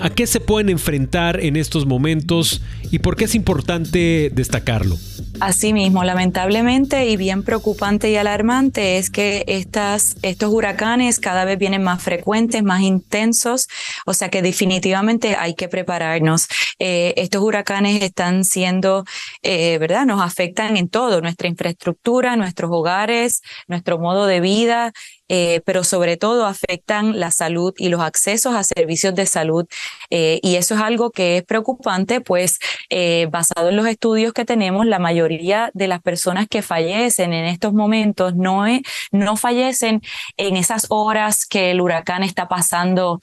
¿A 0.00 0.10
qué 0.10 0.26
se 0.26 0.40
pueden 0.40 0.68
enfrentar 0.68 1.40
en 1.40 1.56
estos 1.56 1.86
momentos 1.86 2.62
y 2.90 3.00
por 3.00 3.16
qué 3.16 3.24
es 3.24 3.34
importante 3.34 4.30
destacarlo? 4.32 4.96
Asimismo, 5.40 6.04
lamentablemente 6.04 7.08
y 7.08 7.16
bien 7.16 7.42
preocupante 7.42 8.10
y 8.10 8.16
alarmante 8.16 8.98
es 8.98 9.10
que 9.10 9.44
estos 9.48 10.52
huracanes 10.52 11.18
cada 11.18 11.44
vez 11.44 11.58
vienen 11.58 11.82
más 11.82 12.02
frecuentes, 12.02 12.62
más 12.62 12.82
intensos, 12.82 13.66
o 14.06 14.14
sea 14.14 14.28
que 14.28 14.42
definitivamente 14.42 15.34
hay 15.36 15.54
que 15.54 15.68
prepararnos. 15.68 16.46
Eh, 16.78 17.14
estos 17.16 17.42
huracanes 17.42 18.02
están 18.02 18.44
siendo, 18.44 19.04
eh, 19.42 19.78
¿verdad? 19.78 20.06
Nos 20.06 20.22
afectan 20.22 20.76
en 20.76 20.88
todo, 20.88 21.20
nuestra 21.20 21.48
infraestructura, 21.48 22.36
nuestros 22.36 22.70
hogares, 22.72 23.42
nuestro 23.66 23.98
modo 23.98 24.26
de 24.26 24.40
vida, 24.40 24.92
eh, 25.34 25.62
pero 25.64 25.82
sobre 25.82 26.18
todo 26.18 26.44
afectan 26.44 27.18
la 27.18 27.30
salud 27.30 27.72
y 27.78 27.88
los 27.88 28.02
accesos 28.02 28.54
a 28.54 28.62
servicios 28.64 29.14
de 29.14 29.24
salud. 29.24 29.66
Eh, 30.10 30.40
y 30.42 30.56
eso 30.56 30.74
es 30.74 30.82
algo 30.82 31.10
que 31.10 31.38
es 31.38 31.42
preocupante, 31.44 32.20
pues 32.20 32.58
eh, 32.90 33.28
basado 33.30 33.70
en 33.70 33.76
los 33.76 33.86
estudios 33.86 34.34
que 34.34 34.44
tenemos, 34.44 34.84
la 34.84 34.98
mayoría 34.98 35.70
de 35.72 35.88
las 35.88 36.02
personas 36.02 36.48
que 36.48 36.60
fallecen 36.60 37.32
en 37.32 37.46
estos 37.46 37.72
momentos 37.72 38.34
no, 38.36 38.66
no 39.10 39.36
fallecen 39.36 40.02
en 40.36 40.56
esas 40.56 40.88
horas 40.90 41.46
que 41.46 41.70
el 41.70 41.80
huracán 41.80 42.22
está 42.22 42.46
pasando 42.46 43.18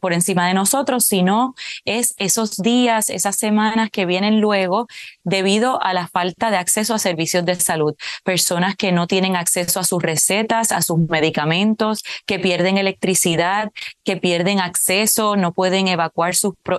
por 0.00 0.12
encima 0.12 0.46
de 0.46 0.54
nosotros, 0.54 1.06
sino 1.06 1.54
es 1.86 2.14
esos 2.18 2.58
días, 2.58 3.08
esas 3.08 3.36
semanas 3.36 3.88
que 3.90 4.04
vienen 4.04 4.40
luego 4.40 4.86
debido 5.22 5.82
a 5.82 5.94
la 5.94 6.08
falta 6.08 6.50
de 6.50 6.58
acceso 6.58 6.92
a 6.92 6.98
servicios 6.98 7.44
de 7.46 7.54
salud. 7.54 7.94
Personas 8.22 8.76
que 8.76 8.92
no 8.92 9.06
tienen 9.06 9.34
acceso 9.34 9.80
a 9.80 9.84
sus 9.84 10.02
recetas, 10.02 10.70
a 10.70 10.82
sus 10.82 10.98
medicamentos 10.98 11.53
que 12.26 12.38
pierden 12.38 12.78
electricidad, 12.78 13.70
que 14.04 14.16
pierden 14.16 14.60
acceso, 14.60 15.36
no 15.36 15.52
pueden 15.52 15.88
evacuar 15.88 16.34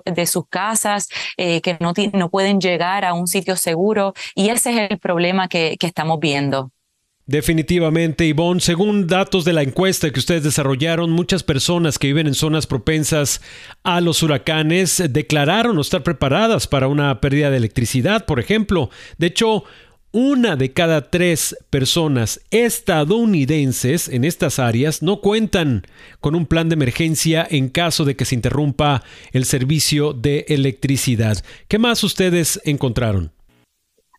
de 0.05 0.25
sus 0.25 0.47
casas, 0.47 1.07
eh, 1.37 1.61
que 1.61 1.77
no, 1.79 1.93
no 2.13 2.29
pueden 2.29 2.59
llegar 2.59 3.05
a 3.05 3.13
un 3.13 3.27
sitio 3.27 3.55
seguro. 3.55 4.13
Y 4.35 4.49
ese 4.49 4.71
es 4.71 4.91
el 4.91 4.99
problema 4.99 5.47
que, 5.47 5.77
que 5.79 5.87
estamos 5.87 6.19
viendo. 6.19 6.71
Definitivamente, 7.27 8.27
Ivonne. 8.27 8.61
Según 8.61 9.07
datos 9.07 9.45
de 9.45 9.53
la 9.53 9.63
encuesta 9.63 10.11
que 10.11 10.19
ustedes 10.19 10.43
desarrollaron, 10.43 11.09
muchas 11.09 11.41
personas 11.41 11.97
que 11.97 12.05
viven 12.05 12.27
en 12.27 12.35
zonas 12.35 12.67
propensas 12.67 13.41
a 13.83 13.99
los 13.99 14.21
huracanes 14.21 15.01
declararon 15.09 15.73
no 15.73 15.81
estar 15.81 16.03
preparadas 16.03 16.67
para 16.67 16.87
una 16.87 17.19
pérdida 17.21 17.49
de 17.49 17.57
electricidad, 17.57 18.25
por 18.25 18.39
ejemplo. 18.39 18.91
De 19.17 19.25
hecho, 19.25 19.63
una 20.15 20.55
de 20.55 20.71
cada 20.71 21.09
tres 21.09 21.57
personas 21.69 22.39
estadounidenses 22.49 24.07
en 24.07 24.23
estas 24.23 24.59
áreas 24.59 25.01
no 25.01 25.19
cuentan 25.19 25.85
con 26.21 26.35
un 26.35 26.45
plan 26.45 26.69
de 26.69 26.75
emergencia 26.75 27.45
en 27.51 27.67
caso 27.67 28.05
de 28.05 28.15
que 28.15 28.23
se 28.23 28.33
interrumpa 28.33 29.03
el 29.33 29.43
servicio 29.43 30.13
de 30.13 30.45
electricidad. 30.47 31.43
¿Qué 31.67 31.79
más 31.79 32.01
ustedes 32.05 32.61
encontraron? 32.63 33.34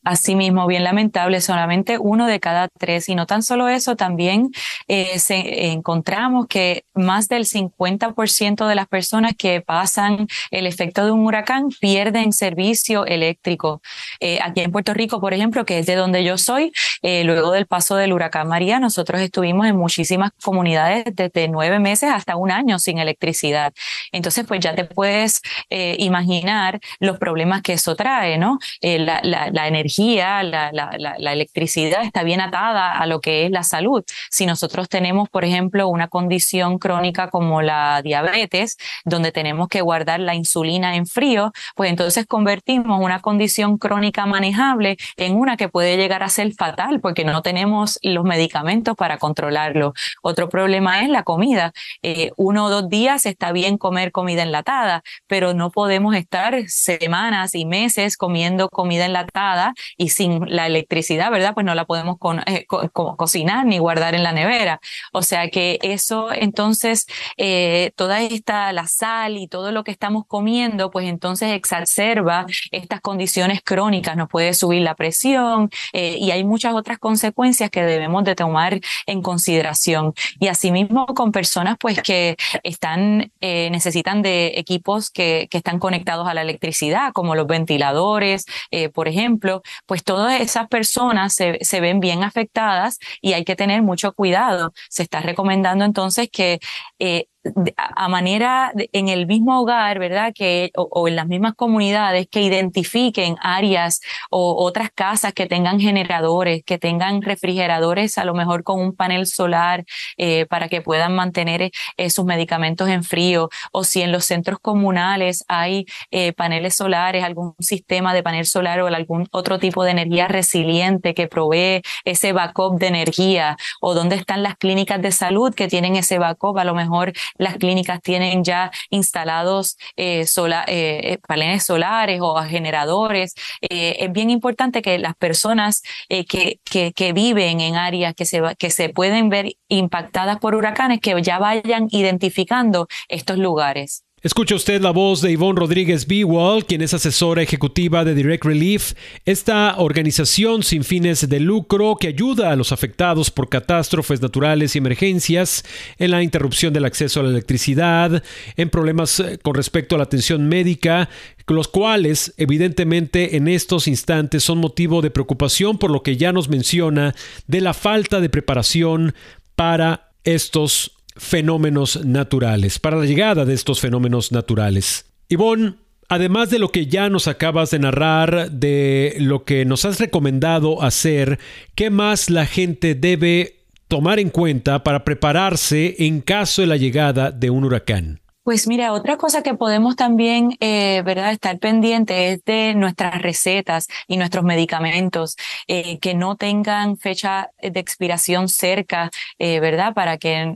Asimismo, 0.07 0.69
bien 0.69 0.85
lamentable, 0.85 1.41
solamente 1.41 1.99
uno 1.99 2.29
de 2.29 2.39
cada 2.39 2.69
tres. 2.69 3.09
Y 3.09 3.17
no 3.17 3.27
tan 3.27 3.43
solo 3.43 3.67
eso, 3.67 3.97
también 3.97 4.53
eh, 4.87 5.19
se, 5.19 5.73
encontramos 5.73 6.47
que 6.47 6.85
más 6.95 7.27
del 7.27 7.45
50% 7.45 8.69
de 8.69 8.75
las 8.77 8.87
personas 8.87 9.33
que 9.37 9.63
pasan 9.63 10.29
el 10.53 10.69
efecto 10.69 11.05
de 11.05 11.11
un 11.11 11.27
huracán 11.27 11.71
pierden 11.81 12.33
servicio 12.33 13.05
eléctrico. 13.05 13.83
Eh, 14.21 14.39
aquí 14.41 14.61
en 14.61 14.71
Puerto 14.71 14.95
Rico, 14.95 15.21
por 15.21 15.35
ejemplo, 15.35 15.65
que 15.65 15.81
es 15.81 15.87
de 15.87 15.97
donde 15.97 16.23
yo 16.23 16.39
soy, 16.39 16.71
eh, 17.03 17.25
luego 17.25 17.51
del 17.51 17.67
paso 17.67 17.97
del 17.97 18.13
huracán 18.13 18.47
María, 18.47 18.79
nosotros 18.79 19.21
estuvimos 19.21 19.67
en 19.67 19.75
muchísimas 19.75 20.31
comunidades 20.41 21.05
desde 21.17 21.49
nueve 21.49 21.81
meses 21.81 22.13
hasta 22.13 22.37
un 22.37 22.53
año 22.53 22.79
sin 22.79 22.99
electricidad. 22.99 23.73
Entonces, 24.13 24.47
pues 24.47 24.61
ya 24.61 24.73
te 24.77 24.85
puedes 24.85 25.43
imaginar 25.69 26.79
los 27.01 27.19
problemas 27.19 27.63
que 27.63 27.73
eso 27.73 27.97
trae, 27.97 28.39
¿no? 28.39 28.61
la, 28.81 29.21
la, 29.25 29.51
la 29.51 29.67
energía 29.67 29.96
la, 29.97 30.73
la, 30.73 31.33
electricidad 31.33 32.03
está 32.03 32.23
bien 32.23 32.41
atada 32.41 32.99
a 32.99 33.07
lo 33.07 33.21
que 33.21 33.47
es 33.47 33.51
la 33.51 33.63
salud. 33.63 34.05
Si 34.31 34.47
nosotros 34.47 34.89
tenemos, 34.89 35.29
por 35.29 35.45
ejemplo, 35.45 35.89
una 35.89 36.09
condición 36.09 36.79
crónica 36.79 37.29
como 37.31 37.63
la 37.63 38.03
diabetes, 38.03 38.77
donde 39.05 39.33
tenemos 39.33 39.69
que 39.69 39.81
guardar 39.81 40.21
la 40.21 40.35
insulina 40.35 40.97
en 40.97 41.07
frío, 41.07 41.53
pues 41.75 41.91
entonces 41.91 42.27
convertimos 42.27 43.01
una 43.01 43.21
condición 43.21 43.79
crónica 43.79 44.27
manejable 44.27 44.97
en 45.17 45.37
una 45.37 45.57
que 45.57 45.69
puede 45.69 45.97
llegar 45.97 46.23
a 46.23 46.29
ser 46.29 46.53
fatal 46.53 47.01
porque 47.01 47.25
no 47.25 47.43
tenemos 47.43 47.99
los 48.03 48.25
medicamentos 48.25 48.97
para 48.97 49.19
controlarlo. 49.19 49.95
Otro 50.23 50.49
problema 50.49 51.03
es 51.03 51.09
la 51.09 51.23
comida. 51.23 51.73
Eh, 52.03 52.31
uno 52.37 52.67
o 52.67 52.71
dos 52.71 52.89
días 52.89 53.27
está 53.27 53.53
bien 53.53 53.79
comer 53.79 54.13
comida 54.13 54.43
enlatada, 54.43 55.03
pero 55.27 55.55
no 55.55 55.71
podemos 55.71 56.15
estar 56.15 56.65
semanas 56.69 57.55
y 57.55 57.65
meses 57.65 58.17
comiendo 58.17 58.69
comida 58.69 59.07
enlatada 59.07 59.75
y 59.97 60.11
sin 60.11 60.45
la 60.49 60.67
electricidad, 60.67 61.31
¿verdad? 61.31 61.55
Pues 61.55 61.67
no 61.67 61.75
la 61.75 61.85
podemos 61.85 62.17
eh, 62.47 62.67
cocinar 62.67 63.67
ni 63.67 63.79
guardar 63.79 64.15
en 64.15 64.23
la 64.23 64.33
nevera. 64.33 64.81
O 65.13 65.23
sea 65.23 65.49
que 65.49 65.79
eso 65.83 66.33
entonces, 66.33 67.07
eh, 67.37 67.93
toda 67.97 68.23
esta, 68.23 68.73
la 68.73 68.87
sal 68.87 69.37
y 69.37 69.49
todo 69.49 69.73
lo 69.73 69.85
que 69.85 69.91
estamos 69.91 70.25
comiendo, 70.27 70.91
pues 70.91 71.09
entonces 71.09 71.53
exacerba 71.53 72.47
estas 72.71 73.01
condiciones 73.01 73.61
crónicas, 73.63 74.17
nos 74.17 74.29
puede 74.29 74.55
subir 74.55 74.83
la 74.83 74.95
presión 74.95 75.71
eh, 75.93 76.17
y 76.19 76.31
hay 76.31 76.45
muchas 76.45 76.75
otras 76.75 76.99
consecuencias 76.99 77.71
que 77.71 77.83
debemos 77.83 78.25
de 78.25 78.35
tomar 78.35 78.81
en 79.07 79.23
consideración. 79.23 80.15
Y 80.39 80.49
asimismo 80.49 81.07
con 81.07 81.33
personas 81.33 81.77
pues 81.79 82.03
que 82.03 82.37
están, 82.63 83.33
necesitan 83.41 84.23
de 84.23 84.53
equipos 84.57 85.11
que, 85.11 85.49
que 85.51 85.59
están 85.59 85.79
conectados 85.79 86.29
a 86.29 86.35
la 86.35 86.43
electricidad, 86.43 87.13
como 87.13 87.35
los 87.35 87.47
ventiladores, 87.47 88.47
por 88.95 89.09
ejemplo, 89.09 89.63
pues 89.87 90.05
todas 90.05 90.41
esas 90.41 90.69
personas 90.69 91.35
se, 91.35 91.59
se, 91.63 91.81
ven 91.81 92.01
bien 92.01 92.23
afectadas 92.23 92.99
y 93.21 93.35
hay 93.35 93.45
que 93.45 93.57
tener 93.57 93.83
mucho 93.83 94.13
cuidado. 94.13 94.73
Se 94.89 95.03
está 95.03 95.21
recomendando 95.21 95.85
entonces 95.85 96.29
que 96.31 96.61
eh, 96.99 97.27
a 97.77 98.09
manera 98.09 98.73
en 98.93 99.09
el 99.09 99.27
mismo 99.27 99.61
hogar, 99.61 99.99
¿verdad? 99.99 100.33
Que, 100.35 100.71
o, 100.77 101.09
en 101.09 101.17
las 101.17 101.27
mismas 101.27 101.55
comunidades 101.55 102.27
que 102.31 102.43
identifiquen 102.43 103.37
áreas 103.41 104.01
o 104.31 104.65
otras 104.65 104.91
casas 104.95 105.33
que 105.33 105.47
tengan 105.47 105.81
generadores, 105.81 106.63
que 106.65 106.79
tengan 106.79 107.23
refrigeradores, 107.23 108.19
a 108.19 108.25
lo 108.25 108.35
mejor 108.35 108.63
con 108.63 108.81
un 108.81 108.95
panel 108.95 109.27
solar 109.27 109.85
eh, 110.17 110.47
para 110.47 110.69
que 110.69 110.81
puedan 110.81 111.15
mantener 111.15 111.71
eh, 111.97 112.11
sus 112.11 112.25
medicamentos 112.25 112.89
en 112.89 113.05
frío, 113.05 113.49
o 113.73 113.85
si 113.85 114.03
en 114.03 114.13
los 114.13 114.25
centros 114.25 114.59
comunales 114.61 115.45
hay 115.49 115.87
eh, 116.11 116.33
paneles 116.33 116.75
solares, 116.77 117.25
algún 117.25 117.55
sistema 117.59 118.15
de 118.15 118.23
panel 118.23 118.47
solar 118.47 118.81
o 118.81 118.87
algún 118.87 119.29
otro 119.33 119.59
tipo 119.59 119.85
de 119.85 119.91
energía 119.91 120.29
resiliente 120.29 121.15
que 121.15 121.29
provee 121.29 121.83
ese 122.05 122.33
backup 122.33 122.79
de 122.79 122.89
energía, 122.89 123.57
o 123.81 123.95
dónde 123.95 124.17
están 124.17 124.43
las 124.43 124.57
clínicas 124.57 125.01
de 125.03 125.13
salud 125.13 125.55
que 125.55 125.69
tienen 125.69 125.97
ese 125.97 126.19
backup, 126.19 126.59
a 126.59 126.65
lo 126.65 126.75
mejor 126.75 127.13
las 127.39 127.57
clínicas 127.57 128.01
tienen 128.03 128.45
ya 128.45 128.71
instalados 128.91 129.77
eh, 129.97 130.25
eh, 130.27 130.65
eh, 130.69 131.19
paneles 131.27 131.65
solares 131.65 132.21
o 132.23 132.37
generadores. 132.43 133.35
es 133.61 134.13
bien 134.13 134.31
importante 134.31 134.83
que 134.83 134.99
las 134.99 135.15
personas 135.17 135.83
que, 136.09 136.61
que, 136.65 136.93
que, 136.93 137.13
viven 137.13 137.61
en 137.61 137.77
áreas 137.77 138.15
que 138.15 138.25
se, 138.25 138.43
que 138.59 138.71
se 138.71 138.89
pueden 138.91 139.29
ver 139.29 139.53
impactadas 139.69 140.39
por 140.39 140.55
huracanes, 140.55 141.01
que 141.01 141.21
ya 141.23 141.39
vayan 141.39 141.89
identificando 141.91 142.89
estos 143.09 143.39
lugares. 143.39 144.06
Escucha 144.27 144.57
usted 144.57 144.81
la 144.81 144.91
voz 144.91 145.21
de 145.21 145.31
Yvonne 145.31 145.61
Rodríguez 145.61 146.09
Bewall, 146.09 146.67
quien 146.67 146.83
es 146.83 146.93
asesora 146.93 147.43
ejecutiva 147.43 148.05
de 148.05 148.13
Direct 148.13 148.45
Relief, 148.45 148.95
esta 149.25 149.77
organización 149.79 150.65
sin 150.65 150.83
fines 150.83 151.29
de 151.29 151.39
lucro 151.39 151.95
que 151.95 152.09
ayuda 152.09 152.51
a 152.51 152.57
los 152.57 152.73
afectados 152.73 153.31
por 153.31 153.49
catástrofes 153.49 154.21
naturales 154.21 154.75
y 154.75 154.79
emergencias 154.79 155.65
en 155.99 156.11
la 156.11 156.25
interrupción 156.25 156.73
del 156.73 156.87
acceso 156.87 157.21
a 157.21 157.23
la 157.23 157.29
electricidad, 157.29 158.21
en 158.57 158.69
problemas 158.69 159.21
eh, 159.21 159.39
con 159.41 159.55
respecto 159.55 159.95
a 159.95 159.99
la 159.99 160.05
atención 160.05 160.49
médica, 160.49 161.09
los 161.47 161.69
cuales 161.69 162.35
evidentemente 162.37 163.37
en 163.37 163.47
estos 163.47 163.87
instantes 163.87 164.43
son 164.43 164.59
motivo 164.59 165.03
de 165.03 165.13
preocupación 165.13 165.79
por 165.79 165.93
lo 165.93 166.03
que 166.03 166.17
ya 166.17 166.33
nos 166.33 166.49
menciona 166.49 167.15
de 167.47 167.61
la 167.61 167.75
falta 167.75 168.21
de 168.21 168.29
preparación 168.29 169.15
para 169.55 170.11
estos 170.25 170.96
fenómenos 171.17 172.05
naturales, 172.05 172.79
para 172.79 172.97
la 172.97 173.07
llegada 173.07 173.45
de 173.45 173.55
estos 173.55 173.81
fenómenos 173.81 174.33
naturales. 174.33 175.07
Ivonne, 175.29 175.75
además 176.09 176.51
de 176.51 176.59
lo 176.59 176.69
que 176.71 176.87
ya 176.87 177.09
nos 177.09 177.29
acabas 177.29 177.71
de 177.71 177.79
narrar, 177.79 178.51
de 178.51 179.17
lo 179.19 179.45
que 179.45 179.65
nos 179.65 179.85
has 179.85 179.99
recomendado 179.99 180.83
hacer, 180.83 181.39
¿qué 181.75 181.91
más 181.91 182.31
la 182.31 182.47
gente 182.47 182.95
debe 182.95 183.57
tomar 183.89 184.19
en 184.19 184.31
cuenta 184.31 184.83
para 184.83 185.05
prepararse 185.05 185.97
en 185.99 186.21
caso 186.21 186.63
de 186.63 186.69
la 186.69 186.77
llegada 186.77 187.31
de 187.31 187.51
un 187.51 187.65
huracán? 187.65 188.21
Pues 188.47 188.69
mira, 188.69 188.93
otra 188.93 189.17
cosa 189.17 189.43
que 189.43 189.55
podemos 189.55 189.97
también, 189.97 190.57
eh, 190.61 191.03
¿verdad?, 191.05 191.33
estar 191.33 191.59
pendiente 191.59 192.31
es 192.31 192.45
de 192.45 192.75
nuestras 192.77 193.21
recetas 193.21 193.89
y 194.07 194.19
nuestros 194.19 194.45
medicamentos 194.45 195.35
eh, 195.67 195.99
que 195.99 196.15
no 196.15 196.37
tengan 196.37 196.97
fecha 196.97 197.51
de 197.61 197.81
expiración 197.81 198.49
cerca, 198.49 199.11
eh, 199.41 199.59
¿verdad? 199.59 199.95
Para 199.95 200.17
que 200.19 200.55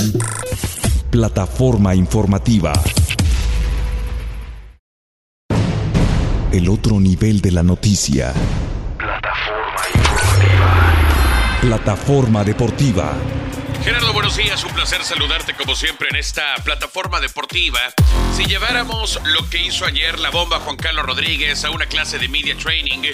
Plataforma 1.10 1.96
informativa. 1.96 2.72
El 6.52 6.68
otro 6.68 7.00
nivel 7.00 7.40
de 7.40 7.50
la 7.50 7.64
noticia. 7.64 8.32
Plataforma 11.60 12.42
Deportiva. 12.42 13.12
Gerardo, 13.84 14.14
buenos 14.14 14.34
días, 14.34 14.64
un 14.64 14.72
placer 14.72 15.04
saludarte 15.04 15.52
como 15.52 15.74
siempre 15.74 16.08
en 16.08 16.16
esta 16.16 16.54
plataforma 16.64 17.20
deportiva. 17.20 17.80
Si 18.34 18.46
lleváramos 18.46 19.20
lo 19.24 19.46
que 19.50 19.60
hizo 19.62 19.84
ayer 19.84 20.18
la 20.20 20.30
bomba 20.30 20.60
Juan 20.60 20.76
Carlos 20.76 21.04
Rodríguez 21.04 21.66
a 21.66 21.70
una 21.70 21.84
clase 21.84 22.18
de 22.18 22.28
media 22.28 22.56
training, 22.56 23.12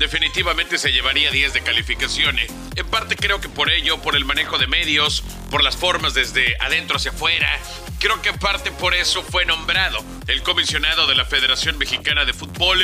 definitivamente 0.00 0.78
se 0.78 0.92
llevaría 0.92 1.30
10 1.30 1.52
de 1.52 1.60
calificaciones. 1.60 2.50
En 2.74 2.86
parte 2.88 3.16
creo 3.16 3.38
que 3.38 3.50
por 3.50 3.70
ello, 3.70 4.00
por 4.00 4.16
el 4.16 4.24
manejo 4.24 4.56
de 4.56 4.66
medios, 4.66 5.22
por 5.50 5.62
las 5.62 5.76
formas 5.76 6.14
desde 6.14 6.56
adentro 6.58 6.96
hacia 6.96 7.10
afuera, 7.10 7.60
creo 7.98 8.22
que 8.22 8.30
en 8.30 8.38
parte 8.38 8.72
por 8.72 8.94
eso 8.94 9.22
fue 9.22 9.44
nombrado 9.44 10.02
el 10.26 10.42
comisionado 10.42 11.06
de 11.06 11.14
la 11.14 11.26
Federación 11.26 11.76
Mexicana 11.76 12.24
de 12.24 12.32
Fútbol 12.32 12.80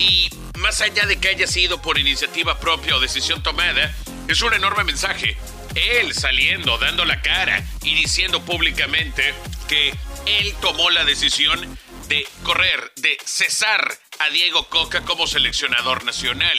y 0.00 0.30
más 0.58 0.80
allá 0.80 1.06
de 1.06 1.18
que 1.20 1.28
haya 1.28 1.46
sido 1.46 1.80
por 1.80 1.96
iniciativa 1.96 2.58
propia 2.58 2.96
o 2.96 3.00
decisión 3.00 3.40
tomada, 3.40 3.94
es 4.26 4.42
un 4.42 4.52
enorme 4.52 4.82
mensaje. 4.82 5.36
Él 5.76 6.12
saliendo, 6.12 6.76
dando 6.78 7.04
la 7.04 7.22
cara 7.22 7.64
y 7.84 7.94
diciendo 7.94 8.44
públicamente 8.44 9.32
que 9.68 9.94
él 10.26 10.54
tomó 10.60 10.90
la 10.90 11.04
decisión 11.04 11.78
de 12.08 12.26
correr, 12.42 12.92
de 12.96 13.16
cesar 13.24 13.96
a 14.20 14.30
Diego 14.30 14.68
Coca 14.68 15.02
como 15.02 15.26
seleccionador 15.26 16.04
nacional. 16.04 16.58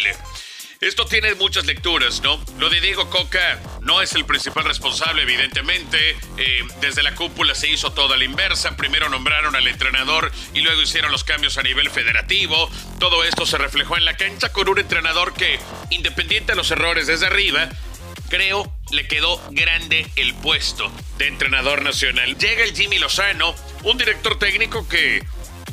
Esto 0.82 1.06
tiene 1.06 1.36
muchas 1.36 1.66
lecturas, 1.66 2.22
¿no? 2.22 2.42
Lo 2.58 2.70
de 2.70 2.80
Diego 2.80 3.10
Coca 3.10 3.62
no 3.82 4.02
es 4.02 4.14
el 4.14 4.24
principal 4.24 4.64
responsable, 4.64 5.24
evidentemente. 5.24 6.18
Eh, 6.38 6.66
desde 6.80 7.04
la 7.04 7.16
cúpula 7.16 7.54
se 7.54 7.70
hizo 7.70 7.92
toda 7.92 8.16
la 8.16 8.24
inversa. 8.24 8.78
Primero 8.78 9.10
nombraron 9.10 9.58
al 9.58 9.68
entrenador 9.68 10.32
y 10.54 10.62
luego 10.62 10.82
hicieron 10.82 11.12
los 11.12 11.26
cambios 11.26 11.58
a 11.58 11.64
nivel 11.64 11.90
federativo. 11.90 12.72
Todo 12.98 13.26
esto 13.26 13.46
se 13.46 13.58
reflejó 13.58 13.98
en 13.98 14.06
la 14.06 14.16
cancha 14.16 14.54
con 14.54 14.70
un 14.70 14.80
entrenador 14.80 15.34
que, 15.34 15.60
independiente 15.90 16.54
de 16.54 16.56
los 16.56 16.72
errores 16.72 17.08
desde 17.08 17.26
arriba, 17.26 17.68
creo 18.30 18.74
le 18.92 19.06
quedó 19.08 19.42
grande 19.52 20.08
el 20.16 20.34
puesto 20.36 20.90
de 21.18 21.28
entrenador 21.28 21.82
nacional. 21.82 22.38
Llega 22.38 22.64
el 22.64 22.74
Jimmy 22.74 23.00
Lozano, 23.00 23.54
un 23.84 23.98
director 23.98 24.40
técnico 24.40 24.88
que 24.88 25.26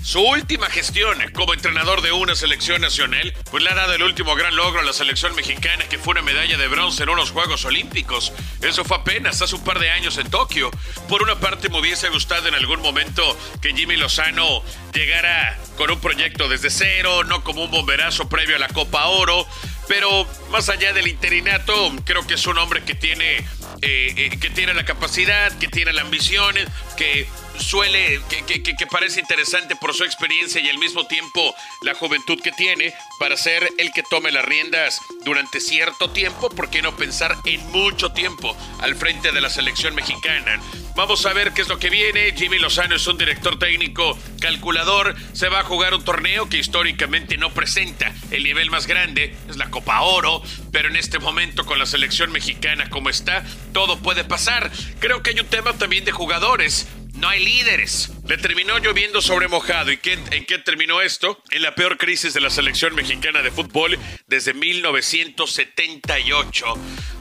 su 0.02 0.20
última 0.20 0.68
gestión 0.70 1.18
como 1.32 1.54
entrenador 1.54 2.00
de 2.02 2.12
una 2.12 2.34
selección 2.34 2.80
nacional, 2.80 3.34
pues 3.50 3.62
le 3.62 3.70
ha 3.70 3.74
dado 3.74 3.94
el 3.94 4.02
último 4.02 4.34
gran 4.34 4.54
logro 4.54 4.80
a 4.80 4.84
la 4.84 4.92
selección 4.92 5.34
mexicana, 5.34 5.88
que 5.88 5.98
fue 5.98 6.12
una 6.12 6.22
medalla 6.22 6.56
de 6.56 6.68
bronce 6.68 7.02
en 7.02 7.08
unos 7.08 7.30
Juegos 7.30 7.64
Olímpicos. 7.64 8.32
Eso 8.62 8.84
fue 8.84 8.98
apenas 8.98 9.42
hace 9.42 9.54
un 9.54 9.64
par 9.64 9.78
de 9.78 9.90
años 9.90 10.18
en 10.18 10.30
Tokio. 10.30 10.70
Por 11.08 11.22
una 11.22 11.38
parte, 11.40 11.68
me 11.68 11.80
hubiese 11.80 12.08
gustado 12.08 12.48
en 12.48 12.54
algún 12.54 12.80
momento 12.80 13.36
que 13.60 13.74
Jimmy 13.74 13.96
Lozano 13.96 14.62
llegara 14.92 15.58
con 15.76 15.90
un 15.90 16.00
proyecto 16.00 16.48
desde 16.48 16.70
cero, 16.70 17.24
no 17.24 17.42
como 17.44 17.64
un 17.64 17.70
bomberazo 17.70 18.28
previo 18.28 18.56
a 18.56 18.58
la 18.58 18.68
Copa 18.68 19.06
Oro. 19.06 19.46
Pero 19.88 20.26
más 20.50 20.68
allá 20.68 20.92
del 20.92 21.06
interinato, 21.06 21.92
creo 22.04 22.26
que 22.26 22.34
es 22.34 22.46
un 22.46 22.58
hombre 22.58 22.82
que 22.82 22.94
tiene, 22.94 23.36
eh, 23.36 23.44
eh, 23.82 24.38
que 24.40 24.50
tiene 24.50 24.74
la 24.74 24.84
capacidad, 24.84 25.56
que 25.58 25.68
tiene 25.68 25.92
la 25.92 26.02
ambición, 26.02 26.56
que 26.96 27.28
suele, 27.60 28.20
que, 28.28 28.62
que, 28.62 28.86
parece 28.86 29.20
interesante 29.20 29.76
por 29.76 29.94
su 29.94 30.04
experiencia 30.04 30.60
y 30.60 30.68
al 30.68 30.78
mismo 30.78 31.06
tiempo 31.06 31.54
la 31.82 31.94
juventud 31.94 32.40
que 32.40 32.52
tiene 32.52 32.94
para 33.18 33.36
ser 33.36 33.68
el 33.78 33.92
que 33.92 34.02
tome 34.02 34.32
las 34.32 34.44
riendas 34.44 35.00
durante 35.24 35.60
cierto 35.60 36.10
tiempo, 36.10 36.48
¿por 36.50 36.70
qué 36.70 36.82
no 36.82 36.96
pensar 36.96 37.36
en 37.44 37.64
mucho 37.70 38.12
tiempo 38.12 38.56
al 38.80 38.94
frente 38.96 39.32
de 39.32 39.40
la 39.40 39.50
selección 39.50 39.94
mexicana? 39.94 40.60
Vamos 40.96 41.26
a 41.26 41.34
ver 41.34 41.52
qué 41.52 41.60
es 41.60 41.68
lo 41.68 41.78
que 41.78 41.90
viene. 41.90 42.32
Jimmy 42.34 42.58
Lozano 42.58 42.96
es 42.96 43.06
un 43.06 43.18
director 43.18 43.58
técnico 43.58 44.18
calculador. 44.40 45.14
Se 45.34 45.50
va 45.50 45.60
a 45.60 45.64
jugar 45.64 45.92
un 45.92 46.02
torneo 46.02 46.48
que 46.48 46.56
históricamente 46.56 47.36
no 47.36 47.52
presenta 47.52 48.14
el 48.30 48.44
nivel 48.44 48.70
más 48.70 48.86
grande. 48.86 49.36
Es 49.46 49.58
la 49.58 49.68
Copa 49.68 50.00
Oro. 50.00 50.42
Pero 50.72 50.88
en 50.88 50.96
este 50.96 51.18
momento 51.18 51.66
con 51.66 51.78
la 51.78 51.84
selección 51.84 52.32
mexicana 52.32 52.88
como 52.88 53.10
está, 53.10 53.44
todo 53.74 53.98
puede 53.98 54.24
pasar. 54.24 54.70
Creo 54.98 55.22
que 55.22 55.30
hay 55.30 55.40
un 55.40 55.46
tema 55.46 55.74
también 55.74 56.06
de 56.06 56.12
jugadores 56.12 56.88
no 57.16 57.28
hay 57.28 57.44
líderes. 57.44 58.12
Le 58.26 58.38
terminó 58.38 58.78
lloviendo 58.78 59.20
sobre 59.22 59.48
mojado. 59.48 59.92
¿Y 59.92 60.00
en 60.04 60.46
qué 60.46 60.58
terminó 60.58 61.00
esto? 61.00 61.42
En 61.50 61.62
la 61.62 61.74
peor 61.74 61.98
crisis 61.98 62.34
de 62.34 62.40
la 62.40 62.50
selección 62.50 62.94
mexicana 62.94 63.42
de 63.42 63.50
fútbol 63.50 63.98
desde 64.26 64.54
1978. 64.54 66.66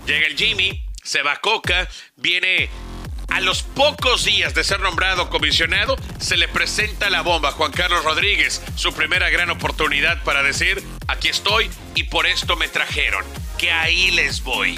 Llega 0.05 0.27
el 0.27 0.37
Jimmy, 0.37 0.85
se 1.03 1.21
va 1.21 1.37
Coca, 1.37 1.89
viene 2.15 2.69
a 3.29 3.41
los 3.41 3.63
pocos 3.63 4.25
días 4.25 4.53
de 4.53 4.63
ser 4.63 4.79
nombrado 4.79 5.29
comisionado, 5.29 5.97
se 6.19 6.37
le 6.37 6.47
presenta 6.47 7.09
la 7.09 7.21
bomba 7.21 7.49
a 7.49 7.53
Juan 7.53 7.71
Carlos 7.71 8.03
Rodríguez, 8.03 8.61
su 8.75 8.93
primera 8.93 9.29
gran 9.29 9.49
oportunidad 9.49 10.23
para 10.23 10.43
decir, 10.43 10.83
aquí 11.07 11.29
estoy 11.29 11.69
y 11.95 12.03
por 12.03 12.27
esto 12.27 12.55
me 12.55 12.67
trajeron, 12.67 13.25
que 13.57 13.71
ahí 13.71 14.11
les 14.11 14.43
voy. 14.43 14.75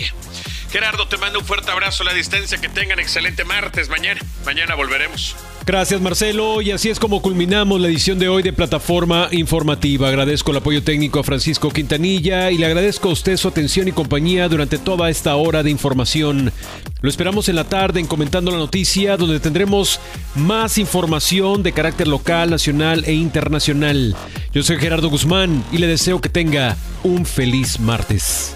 Gerardo, 0.72 1.08
te 1.08 1.18
mando 1.18 1.40
un 1.40 1.46
fuerte 1.46 1.72
abrazo 1.72 2.04
a 2.04 2.08
la 2.08 2.14
distancia. 2.14 2.58
Que 2.60 2.70
tengan 2.70 3.00
excelente 3.00 3.44
martes. 3.44 3.90
Mañana, 3.90 4.22
mañana 4.46 4.76
volveremos. 4.76 5.36
Gracias 5.68 6.00
Marcelo 6.00 6.62
y 6.62 6.72
así 6.72 6.90
es 6.90 6.98
como 6.98 7.22
culminamos 7.22 7.82
la 7.82 7.90
edición 7.90 8.20
de 8.20 8.30
hoy 8.30 8.42
de 8.42 8.54
Plataforma 8.54 9.28
Informativa. 9.32 10.08
Agradezco 10.08 10.52
el 10.52 10.58
apoyo 10.58 10.82
técnico 10.82 11.20
a 11.20 11.26
Francisco 11.26 11.72
Quintanilla 11.72 12.52
y 12.52 12.58
le 12.58 12.68
agradezco 12.68 13.10
a 13.10 13.12
usted 13.12 13.36
su 13.36 13.50
atención 13.50 13.86
y 13.90 13.92
compañía 13.92 14.48
durante 14.48 14.78
toda 14.78 15.10
esta 15.10 15.36
hora 15.36 15.64
de 15.64 15.70
información. 15.70 16.54
Lo 17.02 17.10
esperamos 17.10 17.50
en 17.50 17.58
la 17.58 17.66
tarde 17.66 18.00
en 18.00 18.08
Comentando 18.08 18.50
la 18.50 18.60
Noticia 18.60 19.18
donde 19.18 19.42
tendremos 19.42 20.00
más 20.36 20.78
información 20.78 21.64
de 21.64 21.74
carácter 21.74 22.08
local, 22.08 22.50
nacional 22.50 23.04
e 23.06 23.12
internacional. 23.12 24.16
Yo 24.54 24.64
soy 24.64 24.78
Gerardo 24.78 25.10
Guzmán 25.10 25.66
y 25.74 25.80
le 25.80 25.88
deseo 25.88 26.22
que 26.22 26.30
tenga 26.30 26.78
un 27.04 27.26
feliz 27.26 27.78
martes. 27.78 28.56